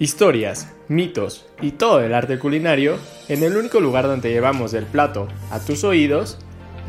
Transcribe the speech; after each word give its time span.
Historias, 0.00 0.72
mitos 0.86 1.44
y 1.60 1.72
todo 1.72 1.98
el 1.98 2.14
arte 2.14 2.38
culinario 2.38 2.98
en 3.26 3.42
el 3.42 3.56
único 3.56 3.80
lugar 3.80 4.06
donde 4.06 4.30
llevamos 4.30 4.72
el 4.74 4.86
plato 4.86 5.26
a 5.50 5.58
tus 5.58 5.82
oídos, 5.82 6.38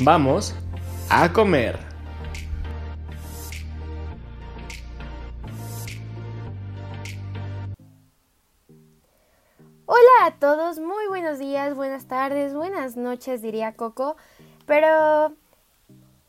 vamos 0.04 0.54
a 1.10 1.34
comer. 1.34 1.80
Hola 9.88 10.26
a 10.26 10.36
todos, 10.40 10.78
muy 10.78 11.08
buenos 11.08 11.40
días, 11.40 11.74
buenas 11.74 12.08
tardes, 12.08 12.54
buenas 12.54 12.96
noches 12.96 13.42
diría 13.42 13.74
Coco, 13.74 14.18
pero 14.68 15.34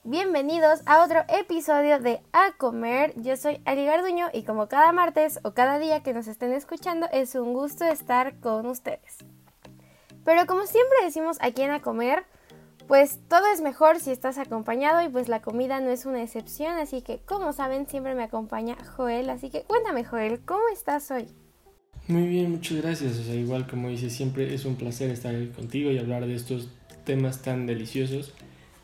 Bienvenidos 0.04 0.80
a 0.86 1.04
otro 1.04 1.20
episodio 1.28 2.00
de 2.00 2.22
A 2.32 2.52
Comer. 2.56 3.12
Yo 3.20 3.36
soy 3.36 3.60
Ali 3.66 3.84
Garduño 3.84 4.28
y 4.32 4.44
como 4.44 4.66
cada 4.66 4.92
martes 4.92 5.38
o 5.42 5.52
cada 5.52 5.78
día 5.78 6.02
que 6.02 6.14
nos 6.14 6.26
estén 6.26 6.52
escuchando 6.54 7.06
es 7.12 7.34
un 7.34 7.52
gusto 7.52 7.84
estar 7.84 8.34
con 8.40 8.64
ustedes. 8.64 9.18
Pero 10.24 10.46
como 10.46 10.64
siempre 10.64 10.96
decimos 11.04 11.36
aquí 11.42 11.60
en 11.60 11.72
A 11.72 11.82
Comer, 11.82 12.24
pues 12.88 13.18
todo 13.28 13.42
es 13.52 13.60
mejor 13.60 14.00
si 14.00 14.10
estás 14.10 14.38
acompañado 14.38 15.02
y 15.02 15.10
pues 15.10 15.28
la 15.28 15.42
comida 15.42 15.80
no 15.80 15.90
es 15.90 16.06
una 16.06 16.22
excepción, 16.22 16.78
así 16.78 17.02
que 17.02 17.18
como 17.18 17.52
saben 17.52 17.86
siempre 17.86 18.14
me 18.14 18.22
acompaña 18.22 18.78
Joel, 18.96 19.28
así 19.28 19.50
que 19.50 19.64
cuéntame 19.64 20.04
Joel, 20.04 20.40
¿cómo 20.46 20.62
estás 20.72 21.10
hoy? 21.10 21.28
Muy 22.08 22.26
bien, 22.26 22.52
muchas 22.52 22.80
gracias. 22.80 23.18
O 23.18 23.22
sea, 23.22 23.34
igual 23.34 23.66
como 23.66 23.90
dices, 23.90 24.14
siempre 24.14 24.54
es 24.54 24.64
un 24.64 24.76
placer 24.76 25.10
estar 25.10 25.34
contigo 25.50 25.90
y 25.90 25.98
hablar 25.98 26.26
de 26.26 26.36
estos 26.36 26.70
temas 27.04 27.42
tan 27.42 27.66
deliciosos 27.66 28.32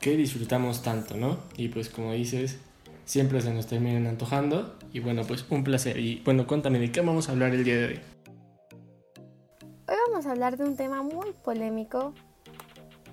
que 0.01 0.17
disfrutamos 0.17 0.83
tanto, 0.83 1.17
¿no? 1.17 1.39
Y 1.57 1.69
pues 1.69 1.89
como 1.89 2.13
dices, 2.13 2.59
siempre 3.05 3.41
se 3.41 3.53
nos 3.53 3.67
terminan 3.67 4.07
antojando 4.07 4.77
y 4.93 5.01
bueno, 5.01 5.23
pues 5.25 5.45
un 5.51 5.65
placer. 5.65 5.99
Y 5.99 6.23
bueno, 6.25 6.47
cuéntame 6.47 6.79
de 6.79 6.93
qué 6.93 7.01
vamos 7.01 7.29
a 7.29 7.33
hablar 7.33 7.55
el 7.55 7.65
día 7.65 7.77
de 7.77 7.87
hoy. 7.87 8.01
Hoy 9.89 9.97
vamos 10.09 10.27
a 10.27 10.33
hablar 10.33 10.57
de 10.57 10.65
un 10.65 10.77
tema 10.77 11.03
muy 11.03 11.33
polémico 11.45 12.13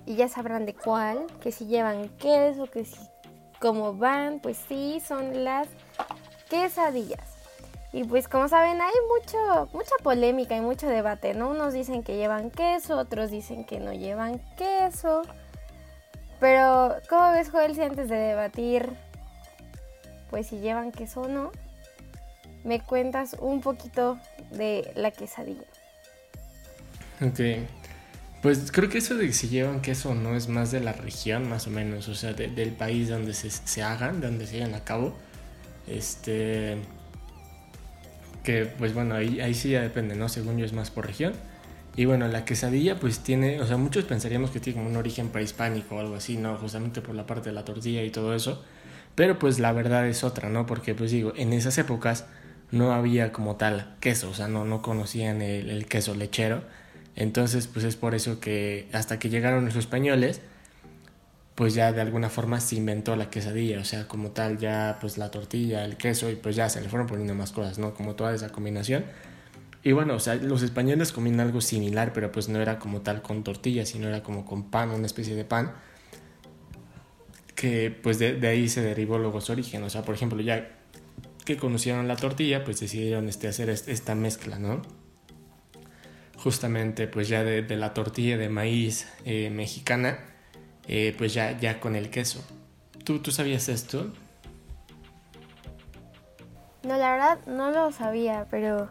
y 0.06 0.16
ya 0.16 0.28
sabrán 0.28 0.66
de 0.66 0.74
cuál, 0.74 1.26
que 1.40 1.52
si 1.52 1.66
llevan 1.66 2.08
queso, 2.18 2.66
que 2.70 2.84
si 2.84 2.98
cómo 3.60 3.94
van, 3.94 4.40
pues 4.40 4.58
sí, 4.68 5.00
son 5.06 5.44
las 5.44 5.68
quesadillas. 6.50 7.34
Y 7.92 8.02
pues 8.04 8.26
como 8.26 8.48
saben, 8.48 8.80
hay 8.80 8.92
mucho, 9.08 9.68
mucha 9.72 9.94
polémica 10.02 10.56
y 10.56 10.60
mucho 10.60 10.88
debate, 10.88 11.32
¿no? 11.32 11.50
Unos 11.50 11.72
dicen 11.72 12.02
que 12.02 12.16
llevan 12.16 12.50
queso, 12.50 12.98
otros 12.98 13.30
dicen 13.30 13.64
que 13.64 13.78
no 13.78 13.92
llevan 13.92 14.40
queso. 14.56 15.22
Pero, 16.40 16.96
¿cómo 17.08 17.32
ves, 17.32 17.50
Joel, 17.50 17.74
si 17.74 17.82
antes 17.82 18.08
de 18.08 18.16
debatir, 18.16 18.90
pues 20.30 20.48
si 20.48 20.58
llevan 20.58 20.92
queso 20.92 21.22
o 21.22 21.28
no, 21.28 21.52
me 22.64 22.80
cuentas 22.80 23.36
un 23.38 23.60
poquito 23.60 24.18
de 24.50 24.90
la 24.96 25.10
quesadilla? 25.10 25.64
Ok. 27.20 27.40
Pues 28.42 28.70
creo 28.70 28.90
que 28.90 28.98
eso 28.98 29.14
de 29.14 29.32
si 29.32 29.48
llevan 29.48 29.80
queso 29.80 30.10
o 30.10 30.14
no 30.14 30.36
es 30.36 30.48
más 30.48 30.70
de 30.70 30.80
la 30.80 30.92
región, 30.92 31.48
más 31.48 31.66
o 31.66 31.70
menos, 31.70 32.08
o 32.08 32.14
sea, 32.14 32.34
del 32.34 32.72
país 32.72 33.08
donde 33.08 33.32
se, 33.32 33.48
se 33.50 33.82
hagan, 33.82 34.20
donde 34.20 34.46
se 34.46 34.56
llevan 34.56 34.74
a 34.74 34.84
cabo. 34.84 35.14
Este. 35.86 36.76
Que 38.42 38.66
pues 38.66 38.92
bueno, 38.92 39.14
ahí, 39.14 39.40
ahí 39.40 39.54
sí 39.54 39.70
ya 39.70 39.80
depende, 39.80 40.14
¿no? 40.14 40.28
Según 40.28 40.58
yo 40.58 40.66
es 40.66 40.74
más 40.74 40.90
por 40.90 41.06
región. 41.06 41.32
Y 41.96 42.06
bueno, 42.06 42.26
la 42.28 42.44
quesadilla 42.44 42.98
pues 42.98 43.20
tiene, 43.20 43.60
o 43.60 43.66
sea, 43.66 43.76
muchos 43.76 44.04
pensaríamos 44.04 44.50
que 44.50 44.60
tiene 44.60 44.78
como 44.78 44.90
un 44.90 44.96
origen 44.96 45.28
prehispánico 45.28 45.96
o 45.96 46.00
algo 46.00 46.16
así, 46.16 46.36
¿no? 46.36 46.56
Justamente 46.56 47.00
por 47.00 47.14
la 47.14 47.26
parte 47.26 47.50
de 47.50 47.54
la 47.54 47.64
tortilla 47.64 48.02
y 48.02 48.10
todo 48.10 48.34
eso. 48.34 48.64
Pero 49.14 49.38
pues 49.38 49.60
la 49.60 49.72
verdad 49.72 50.08
es 50.08 50.24
otra, 50.24 50.48
¿no? 50.48 50.66
Porque 50.66 50.94
pues 50.94 51.12
digo, 51.12 51.32
en 51.36 51.52
esas 51.52 51.78
épocas 51.78 52.26
no 52.72 52.92
había 52.92 53.32
como 53.32 53.56
tal 53.56 53.94
queso, 54.00 54.30
o 54.30 54.34
sea, 54.34 54.48
no, 54.48 54.64
no 54.64 54.82
conocían 54.82 55.40
el, 55.40 55.86
queso 55.86 56.14
lechero. 56.14 56.62
Entonces 57.14 57.68
pues 57.68 57.84
es 57.84 57.94
por 57.94 58.14
eso 58.16 58.40
que 58.40 58.88
hasta 58.92 59.20
que 59.20 59.30
llegaron 59.30 59.64
los 59.64 59.76
españoles, 59.76 60.40
pues 61.54 61.74
ya 61.74 61.92
de 61.92 62.00
alguna 62.00 62.28
forma 62.28 62.60
se 62.60 62.74
inventó 62.74 63.14
la 63.14 63.30
quesadilla, 63.30 63.78
o 63.78 63.84
sea, 63.84 64.08
como 64.08 64.32
tal 64.32 64.58
ya 64.58 64.98
pues 65.00 65.18
la 65.18 65.30
tortilla, 65.30 65.84
el 65.84 65.96
queso 65.96 66.28
y 66.28 66.34
pues 66.34 66.56
ya 66.56 66.68
se 66.68 66.80
le 66.80 66.88
fueron 66.88 67.06
poniendo 67.06 67.34
más 67.36 67.52
cosas, 67.52 67.78
¿no? 67.78 67.94
Como 67.94 68.16
toda 68.16 68.34
esa 68.34 68.48
combinación. 68.50 69.04
Y 69.86 69.92
bueno, 69.92 70.14
o 70.14 70.18
sea, 70.18 70.36
los 70.36 70.62
españoles 70.62 71.12
comían 71.12 71.40
algo 71.40 71.60
similar, 71.60 72.14
pero 72.14 72.32
pues 72.32 72.48
no 72.48 72.58
era 72.58 72.78
como 72.78 73.02
tal 73.02 73.20
con 73.20 73.44
tortillas, 73.44 73.90
sino 73.90 74.08
era 74.08 74.22
como 74.22 74.46
con 74.46 74.70
pan, 74.70 74.88
una 74.88 75.04
especie 75.04 75.36
de 75.36 75.44
pan. 75.44 75.74
Que 77.54 77.90
pues 77.90 78.18
de, 78.18 78.40
ahí 78.48 78.70
se 78.70 78.80
derivó 78.80 79.18
luego 79.18 79.42
su 79.42 79.52
origen. 79.52 79.82
O 79.82 79.90
sea, 79.90 80.00
por 80.00 80.14
ejemplo, 80.14 80.40
ya 80.40 80.70
que 81.44 81.58
conocieron 81.58 82.08
la 82.08 82.16
tortilla, 82.16 82.64
pues 82.64 82.80
decidieron 82.80 83.28
este, 83.28 83.46
hacer 83.46 83.68
esta 83.68 84.14
mezcla, 84.14 84.58
¿no? 84.58 84.80
Justamente 86.38 87.06
pues 87.06 87.28
ya 87.28 87.44
de, 87.44 87.62
la 87.76 87.92
tortilla 87.92 88.38
de 88.38 88.48
maíz 88.48 89.06
eh, 89.26 89.50
mexicana, 89.50 90.18
eh, 90.88 91.14
pues 91.18 91.34
ya, 91.34 91.58
ya 91.60 91.78
con 91.78 91.94
el 91.94 92.08
queso. 92.08 92.42
¿Tú, 93.04 93.18
¿Tú 93.18 93.30
sabías 93.30 93.68
esto? 93.68 94.14
No, 96.84 96.96
la 96.96 97.12
verdad 97.12 97.38
no 97.46 97.70
lo 97.70 97.92
sabía, 97.92 98.46
pero 98.50 98.88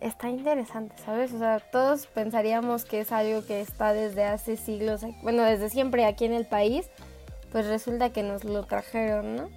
está 0.00 0.28
interesante, 0.28 0.94
¿sabes? 1.04 1.32
O 1.32 1.38
sea, 1.38 1.60
todos 1.60 2.06
pensaríamos 2.06 2.84
que 2.84 3.00
es 3.00 3.12
algo 3.12 3.44
que 3.44 3.60
está 3.60 3.92
desde 3.92 4.24
hace 4.24 4.56
siglos, 4.56 5.02
bueno, 5.22 5.42
desde 5.42 5.70
siempre 5.70 6.04
aquí 6.04 6.24
en 6.24 6.32
el 6.32 6.46
país, 6.46 6.88
pues 7.52 7.66
resulta 7.66 8.10
que 8.10 8.22
nos 8.22 8.44
lo 8.44 8.64
trajeron, 8.64 9.36
¿no? 9.36 9.48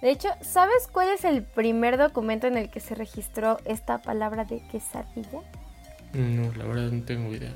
De 0.00 0.10
hecho, 0.10 0.28
¿sabes 0.42 0.86
cuál 0.92 1.08
es 1.08 1.24
el 1.24 1.42
primer 1.42 1.96
documento 1.96 2.46
en 2.46 2.58
el 2.58 2.70
que 2.70 2.80
se 2.80 2.94
registró 2.94 3.58
esta 3.64 4.02
palabra 4.02 4.44
de 4.44 4.60
quesadilla? 4.68 5.40
No, 6.12 6.52
la 6.54 6.64
verdad 6.66 6.90
no 6.90 7.02
tengo 7.04 7.34
idea. 7.34 7.52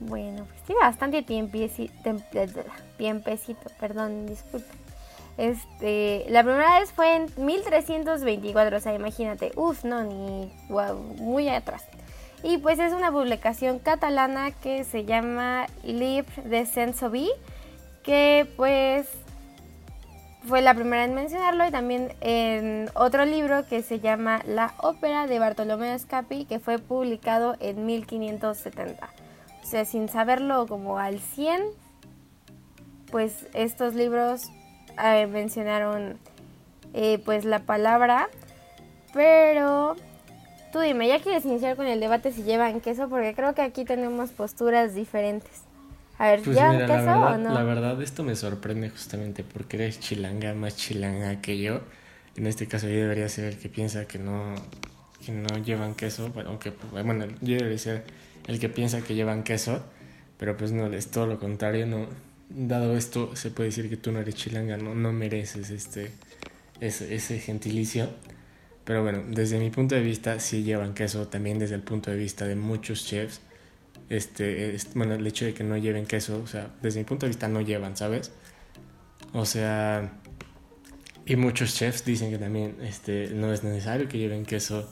Bueno, 0.00 0.44
pues 0.44 0.62
tiene 0.62 0.80
bastante 0.80 1.22
tiempecito, 1.22 1.92
tiempecito, 2.96 3.70
perdón, 3.80 4.26
disculpe. 4.26 4.68
Este, 5.38 6.26
la 6.28 6.42
primera 6.42 6.80
vez 6.80 6.92
fue 6.92 7.14
en 7.14 7.26
1324, 7.36 8.76
o 8.76 8.80
sea, 8.80 8.92
imagínate, 8.92 9.52
uff, 9.54 9.84
no, 9.84 10.02
ni, 10.02 10.52
wow, 10.68 10.96
muy 11.18 11.48
atrás. 11.48 11.84
Y 12.42 12.58
pues 12.58 12.80
es 12.80 12.92
una 12.92 13.12
publicación 13.12 13.78
catalana 13.78 14.50
que 14.50 14.82
se 14.82 15.04
llama 15.04 15.66
Livre 15.84 16.42
de 16.42 16.66
Saint-Sauvy, 16.66 17.30
que 18.02 18.52
pues 18.56 19.06
fue 20.44 20.60
la 20.60 20.74
primera 20.74 21.04
en 21.04 21.14
mencionarlo 21.14 21.66
y 21.66 21.70
también 21.70 22.12
en 22.20 22.90
otro 22.94 23.24
libro 23.24 23.64
que 23.66 23.82
se 23.82 24.00
llama 24.00 24.40
La 24.44 24.74
ópera 24.78 25.28
de 25.28 25.38
Bartolomeo 25.38 25.96
Scapi, 25.96 26.46
que 26.46 26.58
fue 26.58 26.78
publicado 26.78 27.54
en 27.60 27.86
1570. 27.86 29.08
O 29.62 29.66
sea, 29.66 29.84
sin 29.84 30.08
saberlo 30.08 30.66
como 30.66 30.98
al 30.98 31.20
100, 31.20 31.62
pues 33.10 33.46
estos 33.52 33.94
libros 33.94 34.50
eh, 35.02 35.26
mencionaron 35.26 36.18
eh, 36.94 37.20
pues 37.24 37.44
la 37.44 37.60
palabra, 37.60 38.28
pero 39.12 39.96
tú 40.72 40.80
dime, 40.80 41.08
¿ya 41.08 41.20
quieres 41.20 41.44
iniciar 41.44 41.76
con 41.76 41.86
el 41.86 42.00
debate 42.00 42.32
si 42.32 42.42
llevan 42.42 42.80
queso? 42.80 43.08
Porque 43.08 43.34
creo 43.34 43.54
que 43.54 43.62
aquí 43.62 43.84
tenemos 43.84 44.30
posturas 44.30 44.94
diferentes. 44.94 45.62
A 46.18 46.28
ver, 46.28 46.42
pues 46.42 46.56
¿llevan 46.56 46.78
queso 46.78 46.92
verdad, 46.92 47.34
o 47.34 47.38
no? 47.38 47.54
La 47.54 47.62
verdad 47.62 48.00
esto 48.02 48.24
me 48.24 48.34
sorprende 48.34 48.90
justamente 48.90 49.44
porque 49.44 49.76
eres 49.76 50.00
chilanga, 50.00 50.54
más 50.54 50.76
chilanga 50.76 51.40
que 51.40 51.58
yo. 51.58 51.80
En 52.36 52.46
este 52.46 52.66
caso 52.66 52.88
yo 52.88 52.96
debería 52.96 53.28
ser 53.28 53.44
el 53.44 53.58
que 53.58 53.68
piensa 53.68 54.06
que 54.06 54.18
no, 54.18 54.54
que 55.24 55.32
no 55.32 55.58
llevan 55.58 55.94
queso, 55.94 56.30
bueno, 56.30 56.50
aunque, 56.50 56.72
bueno, 56.92 57.26
yo 57.40 57.56
debería 57.56 57.78
ser 57.78 58.04
el 58.46 58.58
que 58.58 58.68
piensa 58.68 59.00
que 59.02 59.14
llevan 59.14 59.42
queso, 59.42 59.82
pero 60.38 60.56
pues 60.56 60.72
no, 60.72 60.86
es 60.86 61.10
todo 61.10 61.26
lo 61.26 61.38
contrario, 61.38 61.86
no, 61.86 62.06
dado 62.50 62.96
esto, 62.96 63.36
se 63.36 63.50
puede 63.50 63.68
decir 63.68 63.88
que 63.88 63.96
tú 63.96 64.12
no 64.12 64.20
eres 64.20 64.34
chilanga, 64.34 64.76
no, 64.76 64.94
no 64.94 65.12
mereces 65.12 65.70
este, 65.70 66.10
ese, 66.80 67.38
gentilicio. 67.40 68.10
Pero 68.84 69.02
bueno, 69.02 69.22
desde 69.28 69.58
mi 69.58 69.70
punto 69.70 69.94
de 69.94 70.00
vista 70.00 70.40
sí 70.40 70.62
llevan 70.62 70.94
queso, 70.94 71.28
también 71.28 71.58
desde 71.58 71.74
el 71.74 71.82
punto 71.82 72.10
de 72.10 72.16
vista 72.16 72.46
de 72.46 72.56
muchos 72.56 73.04
chefs. 73.04 73.40
Este, 74.08 74.76
bueno, 74.94 75.14
el 75.14 75.26
hecho 75.26 75.44
de 75.44 75.52
que 75.52 75.62
no 75.62 75.76
lleven 75.76 76.06
queso, 76.06 76.40
o 76.42 76.46
sea, 76.46 76.74
desde 76.80 77.00
mi 77.00 77.04
punto 77.04 77.26
de 77.26 77.30
vista 77.30 77.48
no 77.48 77.60
llevan, 77.60 77.96
¿sabes? 77.96 78.32
O 79.34 79.44
sea, 79.44 80.12
y 81.26 81.36
muchos 81.36 81.74
chefs 81.74 82.04
dicen 82.06 82.30
que 82.30 82.38
también 82.38 82.76
este, 82.82 83.28
no 83.34 83.52
es 83.52 83.62
necesario 83.62 84.08
que 84.08 84.16
lleven 84.16 84.46
queso. 84.46 84.90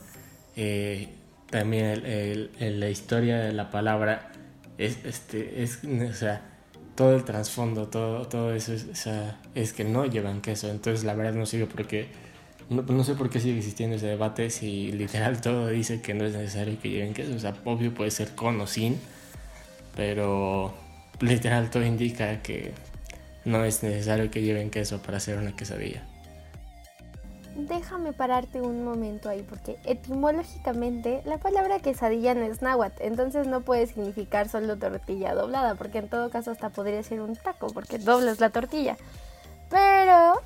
Eh, 0.55 1.09
también 1.49 1.85
el, 1.85 2.51
el, 2.59 2.79
la 2.79 2.89
historia 2.89 3.39
de 3.39 3.53
la 3.53 3.71
palabra 3.71 4.31
es, 4.77 5.03
este, 5.05 5.63
es, 5.63 5.79
o 5.83 6.13
sea, 6.13 6.56
todo 6.97 7.15
el 7.15 7.23
trasfondo, 7.23 7.87
todo, 7.87 8.27
todo 8.27 8.53
eso 8.53 8.73
es, 8.73 9.07
es 9.55 9.73
que 9.73 9.83
no 9.83 10.05
llevan 10.05 10.41
queso. 10.41 10.69
Entonces 10.69 11.05
la 11.05 11.13
verdad 11.13 11.33
no 11.33 11.45
sigue 11.45 11.67
porque 11.67 12.07
no, 12.69 12.81
no, 12.81 13.03
sé 13.03 13.13
por 13.13 13.29
qué 13.29 13.39
sigue 13.39 13.57
existiendo 13.59 13.95
ese 13.95 14.07
debate 14.07 14.49
si 14.49 14.91
literal 14.91 15.39
todo 15.39 15.67
dice 15.67 16.01
que 16.01 16.15
no 16.15 16.25
es 16.25 16.33
necesario 16.33 16.77
que 16.81 16.89
lleven 16.89 17.13
queso. 17.13 17.35
O 17.35 17.39
sea, 17.39 17.55
obvio 17.65 17.93
puede 17.93 18.09
ser 18.09 18.33
con 18.33 18.59
o 18.59 18.65
sin, 18.65 18.99
pero 19.95 20.73
literal 21.21 21.69
todo 21.69 21.85
indica 21.85 22.41
que 22.41 22.73
no 23.45 23.63
es 23.63 23.83
necesario 23.83 24.31
que 24.31 24.41
lleven 24.41 24.71
queso 24.71 24.99
para 25.01 25.17
hacer 25.17 25.37
una 25.37 25.55
quesadilla. 25.55 26.03
Déjame 27.57 28.13
pararte 28.13 28.61
un 28.61 28.83
momento 28.83 29.29
ahí, 29.29 29.41
porque 29.41 29.77
etimológicamente 29.83 31.21
la 31.25 31.39
palabra 31.39 31.79
quesadilla 31.79 32.35
no 32.35 32.43
es 32.43 32.61
náhuatl, 32.61 33.01
entonces 33.01 33.47
no 33.47 33.61
puede 33.61 33.87
significar 33.87 34.47
solo 34.47 34.77
tortilla 34.77 35.33
doblada, 35.33 35.75
porque 35.75 35.97
en 35.97 36.09
todo 36.09 36.29
caso 36.29 36.51
hasta 36.51 36.69
podría 36.69 37.01
ser 37.01 37.19
un 37.19 37.35
taco, 37.35 37.67
porque 37.67 37.97
doblas 37.97 38.39
la 38.39 38.51
tortilla. 38.51 38.95
Pero, 39.69 40.39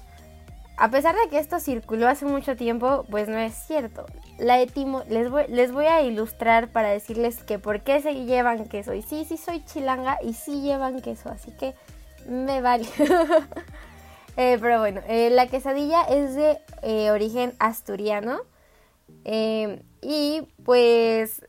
a 0.78 0.90
pesar 0.90 1.16
de 1.16 1.30
que 1.30 1.38
esto 1.38 1.60
circuló 1.60 2.08
hace 2.08 2.26
mucho 2.26 2.56
tiempo, 2.56 3.06
pues 3.12 3.28
no 3.28 3.38
es 3.38 3.54
cierto. 3.54 4.06
La 4.40 4.60
etimo 4.62 5.04
les, 5.10 5.30
voy, 5.30 5.44
les 5.50 5.72
voy 5.72 5.86
a 5.86 6.02
ilustrar 6.02 6.70
para 6.70 6.90
decirles 6.90 7.44
que 7.44 7.60
por 7.60 7.82
qué 7.82 8.02
se 8.02 8.26
llevan 8.26 8.66
queso. 8.66 8.94
Y 8.94 9.02
sí, 9.02 9.26
sí 9.26 9.38
soy 9.38 9.64
chilanga 9.66 10.18
y 10.24 10.34
sí 10.34 10.62
llevan 10.62 11.02
queso, 11.02 11.30
así 11.30 11.52
que 11.52 11.76
me 12.26 12.62
vale. 12.62 12.88
Eh, 14.38 14.58
pero 14.62 14.80
bueno, 14.80 15.02
eh, 15.08 15.30
la 15.30 15.48
quesadilla 15.48 16.04
es 16.04 16.36
de 16.36 16.58
eh, 16.82 17.12
origen 17.12 17.54
asturiano. 17.60 18.42
y 20.04 20.42
pues 20.64 21.42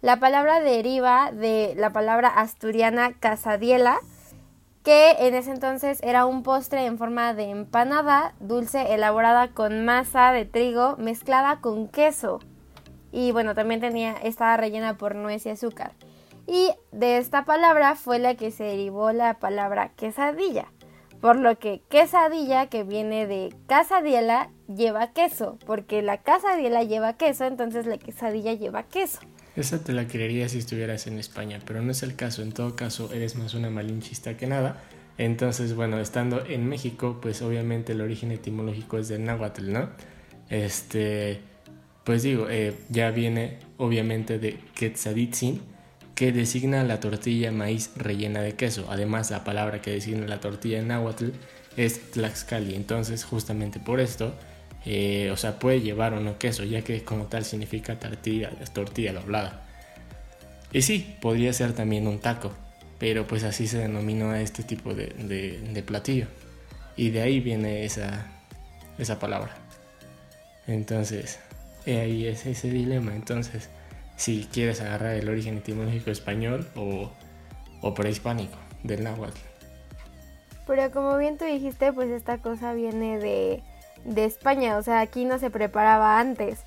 la 0.00 0.18
palabra 0.18 0.60
deriva 0.60 1.30
de 1.32 1.74
la 1.76 1.90
palabra 1.90 2.28
asturiana 2.28 3.12
casadiela, 3.18 3.98
que 4.82 5.12
en 5.20 5.34
ese 5.34 5.50
entonces 5.50 5.98
era 6.02 6.26
un 6.26 6.42
postre 6.42 6.84
en 6.86 6.98
forma 6.98 7.34
de 7.34 7.50
empanada 7.50 8.34
dulce 8.38 8.94
elaborada 8.94 9.48
con 9.48 9.84
masa 9.84 10.32
de 10.32 10.44
trigo 10.44 10.96
mezclada 10.98 11.60
con 11.60 11.88
queso. 11.88 12.40
Y 13.12 13.32
bueno, 13.32 13.54
también 13.54 13.80
tenía, 13.80 14.12
estaba 14.12 14.56
rellena 14.56 14.96
por 14.98 15.14
nuez 15.14 15.46
y 15.46 15.50
azúcar. 15.50 15.92
Y 16.46 16.70
de 16.92 17.18
esta 17.18 17.44
palabra 17.44 17.94
fue 17.94 18.18
la 18.18 18.34
que 18.34 18.50
se 18.50 18.64
derivó 18.64 19.12
la 19.12 19.34
palabra 19.34 19.92
quesadilla. 19.96 20.66
Por 21.24 21.36
lo 21.36 21.58
que 21.58 21.80
quesadilla, 21.88 22.66
que 22.66 22.84
viene 22.84 23.26
de 23.26 23.50
casadiela, 23.66 24.50
lleva 24.68 25.14
queso. 25.14 25.58
Porque 25.64 26.02
la 26.02 26.18
casadiela 26.18 26.82
lleva 26.82 27.16
queso, 27.16 27.46
entonces 27.46 27.86
la 27.86 27.96
quesadilla 27.96 28.52
lleva 28.52 28.82
queso. 28.82 29.20
Esa 29.56 29.82
te 29.82 29.94
la 29.94 30.06
creería 30.06 30.50
si 30.50 30.58
estuvieras 30.58 31.06
en 31.06 31.18
España, 31.18 31.60
pero 31.64 31.80
no 31.80 31.92
es 31.92 32.02
el 32.02 32.14
caso. 32.14 32.42
En 32.42 32.52
todo 32.52 32.76
caso, 32.76 33.10
eres 33.10 33.36
más 33.36 33.54
una 33.54 33.70
malinchista 33.70 34.36
que 34.36 34.46
nada. 34.46 34.82
Entonces, 35.16 35.74
bueno, 35.74 35.98
estando 35.98 36.44
en 36.44 36.68
México, 36.68 37.20
pues 37.22 37.40
obviamente 37.40 37.92
el 37.92 38.02
origen 38.02 38.30
etimológico 38.30 38.98
es 38.98 39.08
del 39.08 39.24
náhuatl, 39.24 39.72
¿no? 39.72 39.88
Este, 40.50 41.40
pues 42.04 42.22
digo, 42.22 42.50
eh, 42.50 42.76
ya 42.90 43.10
viene 43.12 43.60
obviamente 43.78 44.38
de 44.38 44.58
Quetzaditzin, 44.74 45.62
que 46.14 46.32
designa 46.32 46.84
la 46.84 47.00
tortilla 47.00 47.50
maíz 47.50 47.90
rellena 47.96 48.40
de 48.40 48.54
queso. 48.54 48.86
Además, 48.88 49.30
la 49.30 49.44
palabra 49.44 49.82
que 49.82 49.90
designa 49.90 50.26
la 50.26 50.40
tortilla 50.40 50.78
en 50.78 50.88
náhuatl 50.88 51.30
es 51.76 52.10
tlaxcali. 52.12 52.74
Entonces, 52.74 53.24
justamente 53.24 53.80
por 53.80 54.00
esto, 54.00 54.34
eh, 54.84 55.30
o 55.32 55.36
sea, 55.36 55.58
puede 55.58 55.80
llevar 55.80 56.14
o 56.14 56.20
no 56.20 56.38
queso, 56.38 56.64
ya 56.64 56.82
que 56.82 57.02
como 57.04 57.24
tal 57.26 57.44
significa 57.44 57.98
tortilla, 57.98 58.50
tortilla 58.72 59.12
doblada. 59.12 59.66
Y 60.72 60.82
sí, 60.82 61.16
podría 61.20 61.52
ser 61.52 61.72
también 61.72 62.06
un 62.06 62.18
taco, 62.18 62.52
pero 62.98 63.26
pues 63.26 63.44
así 63.44 63.66
se 63.66 63.78
denominó 63.78 64.30
a 64.30 64.40
este 64.40 64.62
tipo 64.62 64.94
de, 64.94 65.84
platillo. 65.86 66.26
Y 66.96 67.10
de 67.10 67.22
ahí 67.22 67.40
viene 67.40 67.84
esa, 67.84 68.26
esa 68.98 69.18
palabra. 69.18 69.56
Entonces, 70.66 71.40
ahí 71.86 72.26
es 72.26 72.46
ese 72.46 72.70
dilema. 72.70 73.14
Entonces, 73.14 73.68
si 74.16 74.48
quieres 74.52 74.80
agarrar 74.80 75.14
el 75.14 75.28
origen 75.28 75.58
etimológico 75.58 76.10
español 76.10 76.66
o, 76.76 77.10
prehispánico 77.94 78.56
del 78.82 79.04
náhuatl. 79.04 79.38
Pero 80.66 80.90
como 80.90 81.16
bien 81.18 81.36
tú 81.36 81.44
dijiste, 81.44 81.92
pues 81.92 82.10
esta 82.10 82.38
cosa 82.38 82.72
viene 82.72 83.18
de, 83.18 83.62
de 84.04 84.24
España, 84.24 84.78
o 84.78 84.82
sea, 84.82 85.00
aquí 85.00 85.24
no 85.24 85.38
se 85.38 85.50
preparaba 85.50 86.18
antes. 86.18 86.64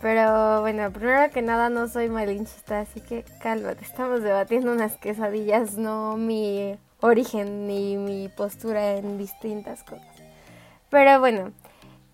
Pero 0.00 0.62
bueno, 0.62 0.90
primero 0.90 1.30
que 1.30 1.42
nada 1.42 1.68
no 1.68 1.86
soy 1.86 2.08
malinchista, 2.08 2.80
así 2.80 3.02
que 3.02 3.22
cálmate, 3.42 3.84
estamos 3.84 4.22
debatiendo 4.22 4.72
unas 4.72 4.96
quesadillas, 4.96 5.76
no 5.76 6.16
mi 6.16 6.78
origen 7.00 7.66
ni 7.66 7.96
mi 7.96 8.28
postura 8.28 8.96
en 8.96 9.18
distintas 9.18 9.82
cosas. 9.84 10.06
Pero 10.88 11.20
bueno, 11.20 11.52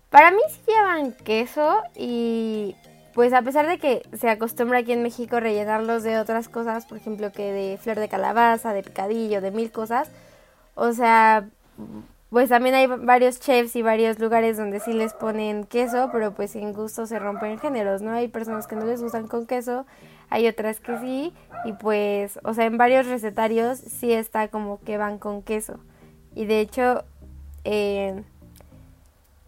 para 0.09 0.31
mí 0.31 0.41
sí 0.49 0.59
llevan 0.67 1.13
queso 1.13 1.81
y 1.95 2.75
pues 3.17 3.33
a 3.33 3.41
pesar 3.41 3.67
de 3.67 3.79
que 3.79 4.03
se 4.15 4.29
acostumbra 4.29 4.77
aquí 4.77 4.91
en 4.91 5.01
México 5.01 5.39
rellenarlos 5.39 6.03
de 6.03 6.19
otras 6.19 6.49
cosas, 6.49 6.85
por 6.85 6.99
ejemplo 6.99 7.31
que 7.31 7.51
de 7.51 7.79
flor 7.79 7.97
de 7.97 8.09
calabaza, 8.09 8.73
de 8.73 8.83
picadillo, 8.83 9.41
de 9.41 9.49
mil 9.49 9.71
cosas, 9.71 10.11
o 10.75 10.93
sea, 10.93 11.49
pues 12.29 12.49
también 12.49 12.75
hay 12.75 12.85
varios 12.85 13.39
chefs 13.39 13.75
y 13.75 13.81
varios 13.81 14.19
lugares 14.19 14.55
donde 14.55 14.79
sí 14.79 14.93
les 14.93 15.15
ponen 15.15 15.63
queso, 15.63 16.09
pero 16.11 16.35
pues 16.35 16.55
en 16.55 16.73
gusto 16.73 17.07
se 17.07 17.17
rompen 17.17 17.57
géneros, 17.57 18.03
¿no? 18.03 18.11
Hay 18.11 18.27
personas 18.27 18.67
que 18.67 18.75
no 18.75 18.85
les 18.85 19.01
gustan 19.01 19.27
con 19.27 19.47
queso, 19.47 19.87
hay 20.29 20.47
otras 20.47 20.79
que 20.79 20.99
sí, 20.99 21.33
y 21.65 21.73
pues, 21.73 22.39
o 22.43 22.53
sea, 22.53 22.65
en 22.65 22.77
varios 22.77 23.07
recetarios 23.07 23.79
sí 23.79 24.13
está 24.13 24.49
como 24.49 24.79
que 24.81 24.99
van 24.99 25.17
con 25.17 25.41
queso. 25.41 25.79
Y 26.35 26.45
de 26.45 26.59
hecho, 26.59 27.03
eh, 27.63 28.21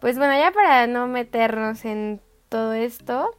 pues 0.00 0.18
bueno, 0.18 0.34
ya 0.36 0.50
para 0.50 0.88
no 0.88 1.06
meternos 1.06 1.84
en 1.84 2.20
todo 2.48 2.72
esto, 2.72 3.30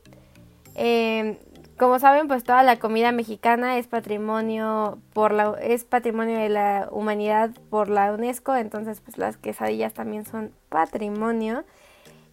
eh, 0.76 1.38
como 1.78 1.98
saben, 2.00 2.28
pues 2.28 2.44
toda 2.44 2.62
la 2.64 2.78
comida 2.78 3.12
mexicana 3.12 3.78
es 3.78 3.88
patrimonio 3.88 5.00
por 5.14 5.34
la 5.34 5.56
es 5.60 5.84
patrimonio 5.84 6.38
de 6.38 6.50
la 6.50 6.88
humanidad 6.92 7.52
por 7.70 7.90
la 7.90 8.14
UNESCO, 8.14 8.56
entonces 8.56 9.02
pues 9.02 9.18
las 9.18 9.38
quesadillas 9.38 9.94
también 9.94 10.26
son 10.26 10.52
patrimonio. 10.70 11.64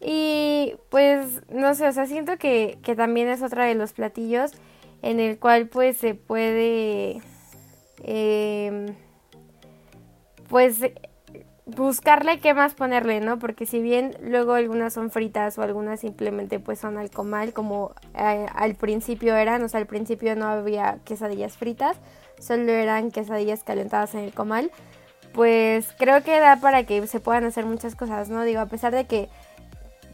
Y 0.01 0.77
pues 0.91 1.43
no 1.51 1.75
sé, 1.75 1.89
o 1.89 1.93
sea, 1.93 2.07
siento 2.07 2.37
que, 2.37 2.79
que 2.83 2.95
también 2.95 3.29
es 3.29 3.43
otra 3.43 3.65
de 3.65 3.75
los 3.75 3.93
platillos 3.95 4.53
en 5.03 5.19
el 5.19 5.39
cual 5.39 5.69
pues 5.69 5.97
se 5.97 6.15
puede 6.15 7.21
eh, 8.03 8.95
pues 10.49 10.81
buscarle 11.77 12.41
qué 12.41 12.55
más 12.55 12.75
ponerle, 12.75 13.21
¿no? 13.21 13.39
Porque 13.39 13.67
si 13.67 13.83
bien 13.83 14.17
luego 14.23 14.55
algunas 14.55 14.95
son 14.95 15.11
fritas 15.11 15.59
o 15.59 15.63
algunas 15.63 16.01
simplemente 16.01 16.59
pues 16.61 16.79
son 16.79 16.97
al 16.97 17.11
comal, 17.11 17.53
como 17.53 17.93
eh, 18.15 18.47
al 18.55 18.75
principio 18.75 19.37
eran, 19.37 19.63
o 19.63 19.69
sea, 19.69 19.81
al 19.81 19.87
principio 19.87 20.35
no 20.35 20.47
había 20.47 20.99
quesadillas 21.05 21.57
fritas, 21.59 21.97
solo 22.39 22.73
eran 22.73 23.11
quesadillas 23.11 23.65
calentadas 23.65 24.15
en 24.15 24.21
el 24.21 24.33
comal, 24.33 24.71
pues 25.35 25.95
creo 25.99 26.23
que 26.23 26.41
da 26.41 26.57
para 26.57 26.85
que 26.85 27.07
se 27.07 27.21
puedan 27.21 27.45
hacer 27.45 27.67
muchas 27.67 27.95
cosas, 27.95 28.31
¿no? 28.31 28.45
Digo, 28.45 28.61
a 28.61 28.67
pesar 28.67 28.95
de 28.95 29.07
que 29.07 29.29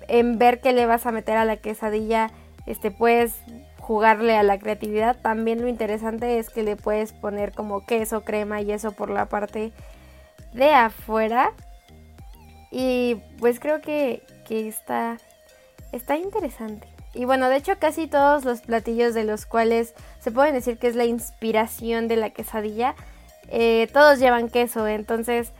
en 0.08 0.38
ver 0.38 0.60
qué 0.60 0.72
le 0.72 0.86
vas 0.86 1.06
a 1.06 1.12
meter 1.12 1.36
a 1.36 1.44
la 1.44 1.56
quesadilla, 1.56 2.30
este, 2.66 2.90
puedes 2.90 3.34
jugarle 3.78 4.36
a 4.36 4.42
la 4.42 4.58
creatividad, 4.58 5.16
también 5.20 5.60
lo 5.60 5.68
interesante 5.68 6.38
es 6.38 6.50
que 6.50 6.62
le 6.62 6.74
puedes 6.74 7.12
poner 7.12 7.52
como 7.52 7.84
queso, 7.86 8.24
crema 8.24 8.60
y 8.60 8.72
eso 8.72 8.92
por 8.92 9.10
la 9.10 9.26
parte 9.26 9.72
de 10.54 10.72
afuera. 10.72 11.52
Y 12.70 13.16
pues 13.38 13.60
creo 13.60 13.82
que, 13.82 14.22
está, 14.48 15.18
está 15.92 16.16
interesante. 16.16 16.88
Y 17.12 17.26
bueno, 17.26 17.48
de 17.48 17.56
hecho 17.56 17.78
casi 17.78 18.08
todos 18.08 18.44
los 18.44 18.62
platillos 18.62 19.14
de 19.14 19.24
los 19.24 19.46
cuales 19.46 19.94
se 20.18 20.32
pueden 20.32 20.54
decir 20.54 20.78
que 20.78 20.88
es 20.88 20.96
la 20.96 21.04
inspiración 21.04 22.08
de 22.08 22.16
la 22.16 22.30
quesadilla, 22.30 22.96
eh, 23.48 23.88
todos 23.92 24.18
llevan 24.18 24.48
queso. 24.48 24.88
Entonces, 24.88 25.52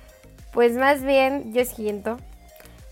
pues 0.53 0.73
más 0.77 1.03
bien 1.05 1.53
yo 1.53 1.65
siento 1.65 2.17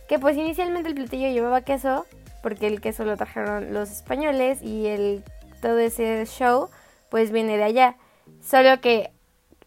que 0.09 0.19
pues 0.19 0.37
inicialmente 0.37 0.89
el 0.89 0.95
platillo 0.95 1.31
llevaba 1.31 1.63
queso, 1.63 2.07
porque 2.43 2.67
el 2.67 2.81
queso 2.81 3.05
lo 3.05 3.17
trajeron 3.17 3.73
los 3.73 3.91
españoles 3.91 4.63
y 4.63 4.87
el, 4.87 5.25
todo 5.61 5.79
ese 5.79 6.25
show 6.27 6.69
pues 7.09 7.33
viene 7.33 7.57
de 7.57 7.65
allá. 7.65 7.97
Solo 8.41 8.81
que 8.81 9.11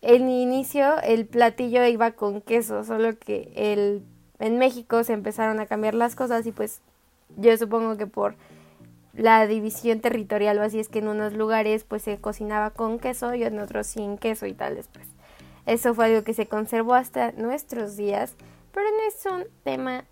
en 0.05 0.29
inicio 0.29 1.01
el 1.01 1.25
platillo 1.25 1.83
iba 1.83 2.11
con 2.11 2.39
queso, 2.39 2.83
solo 2.83 3.17
que 3.17 3.51
el, 3.55 4.03
en 4.37 4.59
México 4.59 5.03
se 5.03 5.13
empezaron 5.13 5.59
a 5.59 5.65
cambiar 5.65 5.95
las 5.95 6.15
cosas 6.15 6.45
y 6.45 6.51
pues 6.51 6.81
yo 7.37 7.57
supongo 7.57 7.97
que 7.97 8.05
por 8.05 8.35
la 9.13 9.47
división 9.47 10.01
territorial 10.01 10.59
o 10.59 10.61
así 10.61 10.79
es 10.79 10.89
que 10.89 10.99
en 10.99 11.07
unos 11.07 11.33
lugares 11.33 11.85
pues 11.85 12.03
se 12.03 12.19
cocinaba 12.19 12.69
con 12.69 12.99
queso 12.99 13.33
y 13.33 13.43
en 13.43 13.57
otros 13.57 13.87
sin 13.87 14.19
queso 14.19 14.45
y 14.45 14.53
tales 14.53 14.87
pues. 14.93 15.07
Eso 15.65 15.95
fue 15.95 16.05
algo 16.05 16.23
que 16.23 16.35
se 16.35 16.45
conservó 16.45 16.93
hasta 16.93 17.31
nuestros 17.31 17.97
días, 17.97 18.35
pero 18.71 18.85
no 18.91 19.07
es 19.07 19.25
un 19.25 19.51
tema 19.63 20.05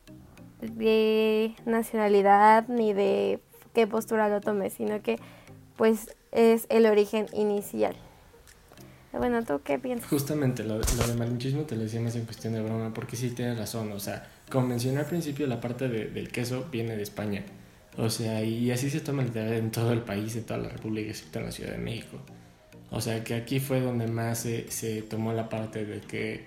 de 0.59 1.53
nacionalidad 1.65 2.67
ni 2.67 2.93
de 2.93 3.39
qué 3.75 3.85
postura 3.85 4.27
lo 4.27 4.41
tome, 4.41 4.71
sino 4.71 5.03
que 5.03 5.19
pues 5.77 6.15
es 6.31 6.65
el 6.69 6.87
origen 6.87 7.27
inicial. 7.33 7.95
Bueno, 9.13 9.43
¿tú 9.43 9.61
qué 9.63 9.77
piensas? 9.77 10.09
Justamente 10.09 10.63
lo, 10.63 10.79
de 10.79 11.13
malinchismo 11.15 11.61
te 11.63 11.75
lo 11.75 11.83
decía 11.83 12.01
más 12.01 12.15
en 12.15 12.25
cuestión 12.25 12.53
de 12.53 12.61
broma, 12.61 12.93
porque 12.93 13.15
sí 13.15 13.29
tienes 13.29 13.57
razón. 13.57 13.91
O 13.91 13.99
sea, 13.99 14.27
como 14.49 14.67
mencioné 14.67 14.99
al 14.99 15.05
principio, 15.05 15.45
la 15.45 15.61
parte 15.61 15.87
del 15.87 16.29
queso 16.29 16.67
viene 16.71 16.95
de 16.95 17.03
España. 17.03 17.43
O 17.97 18.09
sea, 18.09 18.43
y 18.43 18.71
así 18.71 18.89
se 18.89 19.01
toma 19.01 19.21
literal 19.21 19.53
en 19.53 19.69
todo 19.69 19.93
el 19.93 20.01
país, 20.01 20.35
en 20.35 20.43
toda 20.43 20.59
la 20.59 20.69
República, 20.69 21.11
excepto 21.11 21.39
en 21.39 21.45
la 21.45 21.51
Ciudad 21.51 21.71
de 21.71 21.77
México. 21.77 22.17
O 22.89 23.01
sea, 23.01 23.23
que 23.23 23.35
aquí 23.35 23.59
fue 23.59 23.81
donde 23.81 24.07
más 24.07 24.39
se, 24.39 24.69
se 24.71 25.03
tomó 25.03 25.31
la 25.33 25.47
parte 25.47 25.85
de 25.85 26.01
que 26.01 26.45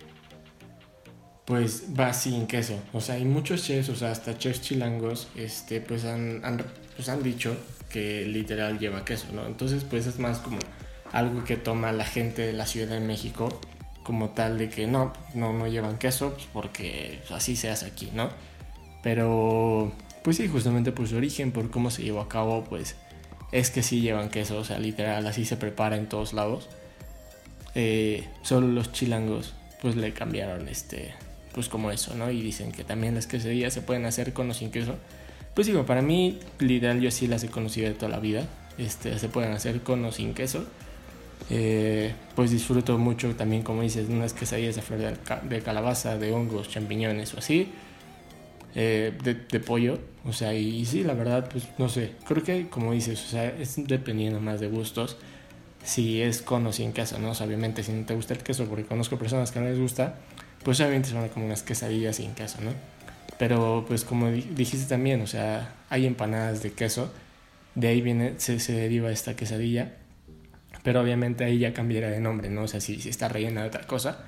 pues 1.44 1.84
va 1.98 2.12
sin 2.12 2.48
queso. 2.48 2.78
O 2.92 3.00
sea, 3.00 3.14
hay 3.14 3.24
muchos 3.24 3.64
chefs, 3.64 3.88
o 3.88 3.94
sea, 3.94 4.10
hasta 4.10 4.36
chefs 4.36 4.60
chilangos, 4.60 5.28
este, 5.36 5.80
pues 5.80 6.04
han, 6.04 6.44
han, 6.44 6.64
pues 6.96 7.08
han 7.08 7.22
dicho 7.22 7.56
que 7.88 8.26
literal 8.26 8.80
lleva 8.80 9.04
queso, 9.04 9.28
¿no? 9.32 9.46
Entonces, 9.46 9.84
pues 9.84 10.06
es 10.06 10.18
más 10.18 10.38
como 10.38 10.58
algo 11.16 11.44
que 11.44 11.56
toma 11.56 11.92
la 11.92 12.04
gente 12.04 12.42
de 12.42 12.52
la 12.52 12.66
Ciudad 12.66 12.88
de 12.88 13.00
México 13.00 13.48
como 14.02 14.30
tal 14.30 14.58
de 14.58 14.68
que 14.68 14.86
no, 14.86 15.12
no, 15.34 15.52
no 15.52 15.66
llevan 15.66 15.98
queso, 15.98 16.34
pues 16.34 16.46
porque 16.52 17.22
así 17.30 17.56
se 17.56 17.70
hace 17.70 17.86
aquí, 17.86 18.10
¿no? 18.14 18.28
Pero, 19.02 19.92
pues 20.22 20.36
sí, 20.36 20.46
justamente 20.46 20.92
por 20.92 21.08
su 21.08 21.16
origen, 21.16 21.52
por 21.52 21.70
cómo 21.70 21.90
se 21.90 22.02
llevó 22.02 22.20
a 22.20 22.28
cabo, 22.28 22.64
pues 22.64 22.96
es 23.50 23.70
que 23.70 23.82
sí 23.82 24.00
llevan 24.00 24.28
queso, 24.28 24.58
o 24.58 24.64
sea, 24.64 24.78
literal, 24.78 25.26
así 25.26 25.44
se 25.44 25.56
prepara 25.56 25.96
en 25.96 26.08
todos 26.08 26.34
lados. 26.34 26.68
Eh, 27.74 28.28
solo 28.42 28.68
los 28.68 28.92
chilangos, 28.92 29.54
pues 29.80 29.96
le 29.96 30.12
cambiaron 30.12 30.68
este, 30.68 31.14
pues 31.52 31.68
como 31.68 31.90
eso, 31.90 32.14
¿no? 32.14 32.30
Y 32.30 32.42
dicen 32.42 32.72
que 32.72 32.84
también 32.84 33.14
las 33.14 33.26
quesadillas 33.26 33.72
se 33.72 33.80
pueden 33.80 34.04
hacer 34.04 34.32
con 34.32 34.50
o 34.50 34.54
sin 34.54 34.70
queso. 34.70 34.96
Pues 35.54 35.66
digo, 35.66 35.86
para 35.86 36.02
mí, 36.02 36.38
literal, 36.58 37.00
yo 37.00 37.10
sí 37.10 37.26
las 37.26 37.42
he 37.42 37.48
conocido 37.48 37.88
de 37.88 37.94
toda 37.94 38.10
la 38.10 38.20
vida. 38.20 38.44
Este, 38.78 39.18
se 39.18 39.28
pueden 39.28 39.52
hacer 39.52 39.80
con 39.80 40.04
o 40.04 40.12
sin 40.12 40.34
queso. 40.34 40.66
Eh, 41.48 42.12
pues 42.34 42.50
disfruto 42.50 42.98
mucho 42.98 43.34
también, 43.36 43.62
como 43.62 43.82
dices, 43.82 44.08
unas 44.08 44.32
quesadillas 44.32 44.76
de 44.76 44.82
flor 44.82 45.00
de, 45.48 45.60
calabaza, 45.60 46.18
de 46.18 46.32
hongos, 46.32 46.68
champiñones 46.68 47.34
o 47.34 47.38
así, 47.38 47.70
eh, 48.74 49.12
de, 49.22 49.60
pollo, 49.60 50.00
o 50.24 50.32
sea, 50.32 50.54
y, 50.54 50.84
sí, 50.86 51.04
la 51.04 51.14
verdad, 51.14 51.48
pues 51.50 51.68
no 51.78 51.88
sé, 51.88 52.12
creo 52.26 52.42
que 52.42 52.68
como 52.68 52.92
dices, 52.92 53.24
o 53.24 53.28
sea, 53.28 53.46
es 53.46 53.76
dependiendo 53.86 54.40
más 54.40 54.60
de 54.60 54.68
gustos, 54.68 55.16
si 55.84 56.20
es 56.20 56.42
con 56.42 56.66
o 56.66 56.72
sin 56.72 56.92
queso, 56.92 57.18
¿no? 57.20 57.30
obviamente 57.30 57.84
si 57.84 57.92
no 57.92 58.04
te 58.04 58.14
gusta 58.14 58.34
el 58.34 58.40
queso, 58.42 58.66
porque 58.66 58.84
conozco 58.84 59.16
personas 59.16 59.52
que 59.52 59.60
no 59.60 59.66
les 59.66 59.78
gusta, 59.78 60.16
pues 60.64 60.80
obviamente 60.80 61.10
son 61.10 61.28
como 61.28 61.46
unas 61.46 61.62
quesadillas 61.62 62.16
sin 62.16 62.34
queso, 62.34 62.58
¿no? 62.60 62.72
Pero 63.38 63.84
pues 63.86 64.04
como 64.04 64.28
dijiste 64.30 64.88
también, 64.88 65.20
o 65.20 65.26
sea, 65.28 65.74
hay 65.90 66.06
empanadas 66.06 66.62
de 66.62 66.72
queso, 66.72 67.12
de 67.76 67.88
ahí 67.88 68.00
viene, 68.00 68.34
se, 68.38 68.58
se 68.58 68.72
deriva 68.72 69.10
esta 69.12 69.36
quesadilla 69.36 69.92
pero 70.86 71.00
obviamente 71.00 71.42
ahí 71.42 71.58
ya 71.58 71.74
cambiaría 71.74 72.10
de 72.10 72.20
nombre, 72.20 72.48
¿no? 72.48 72.62
O 72.62 72.68
sea, 72.68 72.80
si, 72.80 73.00
si 73.00 73.08
está 73.08 73.26
rellena 73.26 73.62
de 73.62 73.66
otra 73.66 73.88
cosa, 73.88 74.18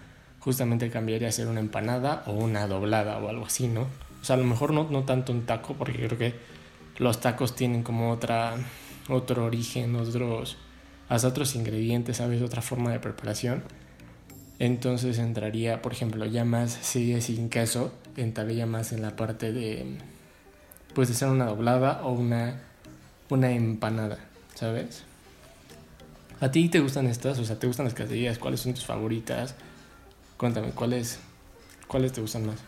justamente 0.41 0.91
cambiaría 0.91 1.29
a 1.29 1.31
ser 1.31 1.47
una 1.47 1.61
empanada 1.61 2.25
o 2.27 2.33
una 2.33 2.67
doblada 2.67 3.17
o 3.19 3.29
algo 3.29 3.47
así, 3.47 3.69
¿no? 3.69 3.83
O 3.83 4.25
sea, 4.25 4.35
a 4.35 4.38
lo 4.41 4.45
mejor 4.45 4.73
no, 4.73 4.88
no 4.91 5.05
tanto 5.05 5.31
un 5.31 5.47
taco, 5.47 5.75
porque 5.75 6.05
creo 6.05 6.19
que 6.19 6.35
los 6.97 7.21
tacos 7.21 7.55
tienen 7.55 7.85
como 7.85 8.11
otra, 8.11 8.57
otro 9.09 9.45
origen, 9.45 9.95
otros, 9.95 10.57
hasta 11.09 11.29
otros 11.29 11.55
ingredientes, 11.55 12.17
¿sabes? 12.17 12.43
Otra 12.43 12.61
forma 12.61 12.91
de 12.91 12.99
preparación. 12.99 13.62
Entonces 14.59 15.21
entraría, 15.21 15.81
por 15.81 15.93
ejemplo, 15.93 16.27
ya 16.27 16.45
más 16.45 16.73
si 16.73 17.12
es 17.12 17.27
sin 17.27 17.50
queso, 17.50 17.95
entraría 18.17 18.67
más 18.67 18.91
en 18.91 19.03
la 19.03 19.15
parte 19.15 19.53
de, 19.53 19.97
pues 20.93 21.07
de 21.07 21.15
ser 21.15 21.29
una 21.29 21.45
doblada 21.45 22.03
o 22.03 22.11
una, 22.11 22.62
una 23.29 23.53
empanada, 23.53 24.19
¿sabes? 24.57 25.05
¿A 26.40 26.50
ti 26.52 26.68
te 26.68 26.78
gustan 26.78 27.07
estas? 27.07 27.38
O 27.40 27.45
sea, 27.45 27.59
¿te 27.59 27.66
gustan 27.66 27.85
las 27.85 27.95
quesadillas? 27.95 28.38
¿Cuáles 28.38 28.61
son 28.61 28.73
tus 28.73 28.87
favoritas? 28.87 29.57
Cuéntame, 30.37 30.71
¿cuáles, 30.71 31.18
cuáles 31.88 32.12
te 32.12 32.21
gustan 32.21 32.47
más? 32.47 32.62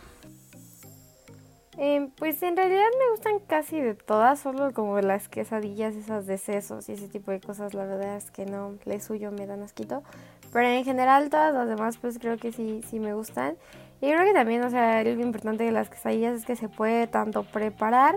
Eh, 1.77 2.09
pues 2.17 2.43
en 2.43 2.57
realidad 2.57 2.83
me 2.99 3.11
gustan 3.11 3.39
casi 3.39 3.79
de 3.79 3.95
todas, 3.95 4.41
solo 4.41 4.73
como 4.73 4.99
las 4.99 5.29
quesadillas, 5.29 5.95
esas 5.95 6.27
de 6.27 6.37
sesos 6.37 6.89
y 6.89 6.93
ese 6.93 7.07
tipo 7.07 7.31
de 7.31 7.39
cosas, 7.39 7.73
la 7.73 7.85
verdad 7.85 8.17
es 8.17 8.29
que 8.29 8.45
no, 8.45 8.75
le 8.83 8.99
suyo 8.99 9.31
me 9.31 9.47
dan 9.47 9.63
asquito. 9.63 10.03
Pero 10.51 10.67
en 10.67 10.83
general 10.83 11.29
todas 11.29 11.53
las 11.53 11.69
demás 11.69 11.97
pues 11.97 12.19
creo 12.19 12.37
que 12.37 12.51
sí, 12.51 12.81
sí 12.89 12.99
me 12.99 13.13
gustan. 13.13 13.55
Y 14.01 14.11
creo 14.11 14.25
que 14.25 14.33
también, 14.33 14.63
o 14.63 14.69
sea, 14.69 14.99
algo 14.99 15.21
importante 15.21 15.63
de 15.63 15.71
las 15.71 15.89
quesadillas 15.89 16.35
es 16.35 16.45
que 16.45 16.57
se 16.57 16.67
puede 16.67 17.07
tanto 17.07 17.43
preparar 17.43 18.15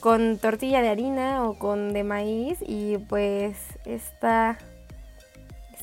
con 0.00 0.38
tortilla 0.38 0.80
de 0.80 0.88
harina 0.88 1.44
o 1.44 1.58
con 1.58 1.92
de 1.92 2.04
maíz 2.04 2.58
y 2.60 2.98
pues 2.98 3.56
está 3.84 4.58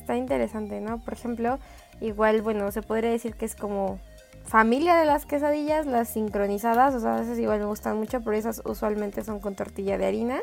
está 0.06 0.16
interesante, 0.16 0.80
¿no? 0.80 0.98
Por 0.98 1.14
ejemplo, 1.14 1.58
igual, 2.00 2.40
bueno, 2.40 2.70
se 2.70 2.80
podría 2.80 3.10
decir 3.10 3.34
que 3.34 3.44
es 3.44 3.56
como 3.56 3.98
familia 4.44 4.94
de 4.94 5.04
las 5.04 5.26
quesadillas, 5.26 5.86
las 5.86 6.08
sincronizadas, 6.08 6.94
o 6.94 7.00
sea, 7.00 7.20
esas 7.20 7.38
igual 7.38 7.58
me 7.58 7.66
gustan 7.66 7.96
mucho, 7.98 8.20
pero 8.22 8.36
esas 8.36 8.62
usualmente 8.64 9.24
son 9.24 9.40
con 9.40 9.56
tortilla 9.56 9.98
de 9.98 10.06
harina. 10.06 10.40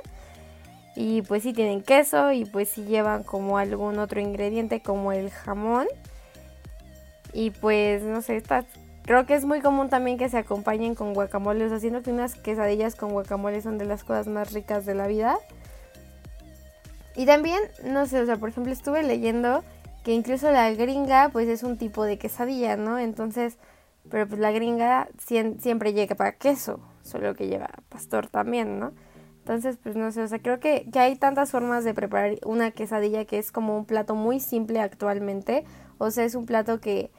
Y 0.95 1.23
pues 1.23 1.43
sí 1.43 1.53
tienen 1.53 1.81
queso 1.81 2.31
y 2.31 2.45
pues 2.45 2.69
sí 2.69 2.83
llevan 2.83 3.23
como 3.23 3.57
algún 3.57 3.97
otro 3.97 4.19
ingrediente 4.19 4.81
como 4.81 5.11
el 5.11 5.31
jamón. 5.31 5.87
Y 7.31 7.49
pues 7.49 8.03
no 8.03 8.21
sé, 8.21 8.35
está, 8.35 8.65
Creo 9.05 9.25
que 9.25 9.35
es 9.35 9.43
muy 9.43 9.59
común 9.59 9.89
también 9.89 10.17
que 10.17 10.29
se 10.29 10.37
acompañen 10.37 10.95
con 10.95 11.13
guacamole. 11.13 11.65
O 11.65 11.69
sea, 11.69 11.79
siento 11.79 12.01
que 12.01 12.11
unas 12.11 12.35
quesadillas 12.35 12.95
con 12.95 13.11
guacamole 13.11 13.61
son 13.61 13.77
de 13.77 13.85
las 13.85 14.03
cosas 14.03 14.27
más 14.27 14.53
ricas 14.53 14.85
de 14.85 14.95
la 14.95 15.07
vida. 15.07 15.37
Y 17.15 17.25
también, 17.25 17.59
no 17.83 18.05
sé, 18.05 18.21
o 18.21 18.25
sea, 18.25 18.37
por 18.37 18.49
ejemplo, 18.49 18.71
estuve 18.71 19.03
leyendo 19.03 19.63
que 20.03 20.13
incluso 20.13 20.51
la 20.51 20.71
gringa, 20.71 21.29
pues 21.29 21.47
es 21.47 21.63
un 21.63 21.77
tipo 21.77 22.03
de 22.03 22.17
quesadilla, 22.17 22.75
¿no? 22.75 22.97
Entonces, 22.97 23.57
pero 24.09 24.27
pues 24.27 24.39
la 24.39 24.51
gringa 24.51 25.09
siempre 25.17 25.93
llega 25.93 26.15
para 26.15 26.33
queso, 26.33 26.79
solo 27.03 27.35
que 27.35 27.47
lleva 27.47 27.69
pastor 27.89 28.27
también, 28.27 28.79
¿no? 28.79 28.93
Entonces, 29.39 29.77
pues 29.81 29.95
no 29.95 30.11
sé, 30.11 30.23
o 30.23 30.27
sea, 30.27 30.39
creo 30.39 30.59
que, 30.59 30.89
que 30.91 30.99
hay 30.99 31.17
tantas 31.17 31.51
formas 31.51 31.83
de 31.83 31.93
preparar 31.93 32.37
una 32.45 32.71
quesadilla 32.71 33.25
que 33.25 33.37
es 33.37 33.51
como 33.51 33.77
un 33.77 33.85
plato 33.85 34.15
muy 34.15 34.39
simple 34.39 34.79
actualmente. 34.79 35.65
O 35.97 36.11
sea, 36.11 36.23
es 36.23 36.35
un 36.35 36.45
plato 36.45 36.79
que 36.79 37.11